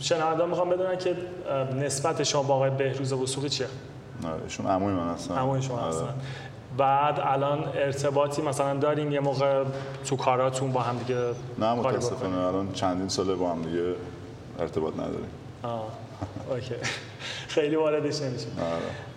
[0.00, 1.16] شنوندا می‌خوام بدونن که
[1.80, 3.66] نسبت شما با آقای بهروز وثوقی چیه؟
[4.44, 5.88] ایشون عموی من هستن همون شما آره.
[5.88, 6.14] هستن
[6.76, 9.64] بعد الان ارتباطی مثلا دارین یه موقع
[10.04, 11.20] تو کاراتون با هم دیگه
[11.58, 13.94] نه متاسفانه؟ الان چندین ساله با هم دیگه
[14.58, 15.30] ارتباط نداریم
[15.62, 15.84] آه،
[16.50, 16.74] OK
[17.54, 18.46] خیلی واردش نمیشه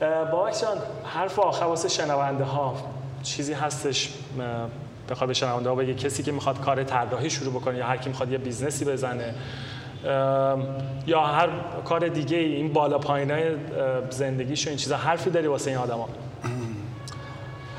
[0.01, 0.31] آره.
[0.31, 2.75] بابک جان حرف آخر واسه شنونده ها
[3.23, 4.13] چیزی هستش
[5.09, 8.31] بخواد به شنونده بگه کسی که می‌خواد کار طراحی شروع بکنه یا هر کی می‌خواد
[8.31, 9.33] یه business ی بزنه
[11.07, 11.49] یا هر
[11.85, 13.55] کار دیگه ای این بالا پایینای
[14.09, 16.09] زندگیش و این چیزا حرفی داری واسه این آدما.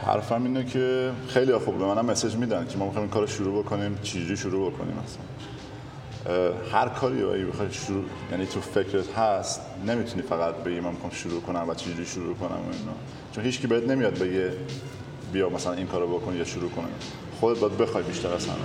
[0.07, 3.28] حرفم اینه که خیلی خوب به منم مسیج میدن که ما می‌خوایم این کار رو
[3.28, 4.95] شروع بکنیم چجوری شروع بکنیم
[6.26, 11.12] اه، هر کاری رو بخوای شروع یعنی تو فکرت هست نمی‌تونی فقط بگی من می‌خوام
[11.12, 12.93] شروع کنم و چجوری شروع کنم و اینا.
[13.33, 14.53] چون هیچ کی بهت نمیاد بگه
[15.33, 16.95] بیا مثلا این کارو بکن یا شروع کنیم.
[17.41, 18.57] خودت باید بخوای بیشتر از همه.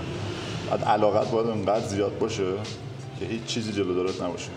[0.72, 2.54] بعد علاقت باید اونقدر زیاد باشه
[3.20, 4.50] که هیچ چیزی جلو دارت نباشه.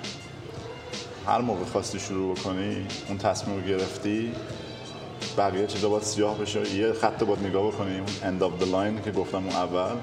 [1.26, 4.32] هر موقع خواستی شروع بکنی اون تصمیم رو گرفتی
[5.38, 6.74] بقیه چیزا باید سیاه بشه.
[6.74, 9.96] یه خط باید نگاه بکنی اون end of the line که گفتم اون اول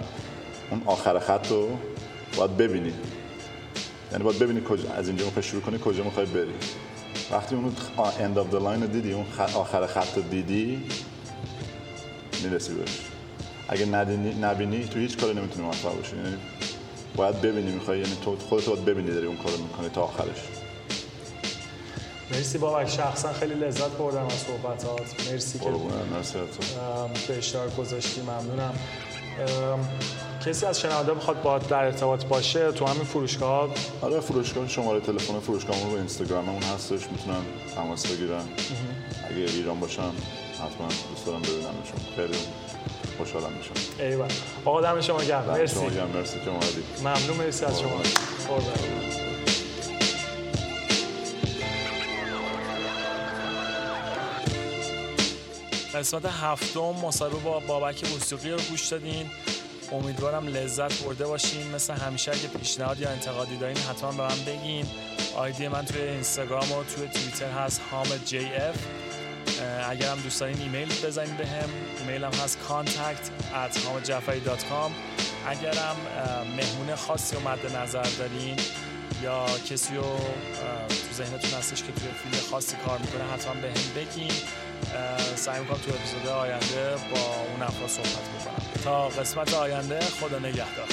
[0.71, 1.69] اون آخر خط رو
[2.37, 2.93] باید ببینی.
[4.11, 6.53] یعنی باید ببینی کجا از اینجا می‌خوای شروع کنی کجا می‌خوای بری.
[7.31, 9.25] وقتی اون end of the line رو دیدی اون
[9.55, 10.83] آخر خط رو دیدی
[12.45, 12.99] می‌رسی بهش.
[13.67, 16.15] اگه ندینی نبینی تو هیچ کاری نمی‌تونی موفق باشی.
[16.15, 16.37] یعنی
[17.15, 20.41] باید ببینی می‌خوای یعنی تو خودت باید ببینی داری اون کارو می‌کنی تا آخرش.
[22.31, 22.89] مرسی بابک.
[22.89, 25.31] شخصا خیلی لذت بردم از صحبتات.
[25.31, 25.65] مرسی که
[27.27, 28.21] به اشتراک گذاشتی.
[28.21, 28.73] ممنونم.
[29.39, 29.89] ام،
[30.45, 33.69] کسی از شنونده بخواد با در ارتباط باشه تو همین فروشگاه؟
[34.01, 37.41] آره فروشگاه شماره تلفن فروشگاهمون رو اینستاگراممون هستش می‌تونن
[37.75, 38.43] تماس بگیرن.
[39.29, 40.01] اگه ایران باشن
[40.53, 42.37] حتما دوست دارم ببینمشون خیلی
[43.17, 44.27] خوشحالم میشم ایول
[44.65, 45.45] آقا دم شما گرم.
[45.45, 45.75] مرسی.
[45.75, 46.07] شما گرم.
[46.07, 47.45] مرسی که اومدید ممنون.
[47.45, 48.01] مرسی از شما.
[55.95, 59.25] قسمت هفتم مصاحبه با بابک وثوقی رو گوش دادین
[59.91, 61.71] امیدوارم لذت برده باشین.
[61.75, 64.85] مثل همیشه اگه پیشنهاد یا انتقادی دارین حتما به من بگین.
[65.35, 68.75] آیدی من توی اینستاگرام و توی توییتر هست حامد جی اف.
[69.89, 71.69] اگر هم دوست دارین ایمیل بزنید به هم
[71.99, 74.91] ایمیل هم هست contact at hamidjafari.com
[75.47, 75.95] اگر هم
[76.55, 78.55] مهمون خاصی رو مد نظر دارین
[79.23, 80.17] یا کسی رو
[80.87, 84.31] تو ذهنتون هستش که توی فیلم خاصی کار می‌کنه حتما به هم بگین.
[85.35, 87.19] سعی می‌کنم تو اپیزود آینده با
[87.51, 88.83] اون افراد صحبت بکنم.
[88.83, 90.87] تا قسمت آینده خدا نگهدار.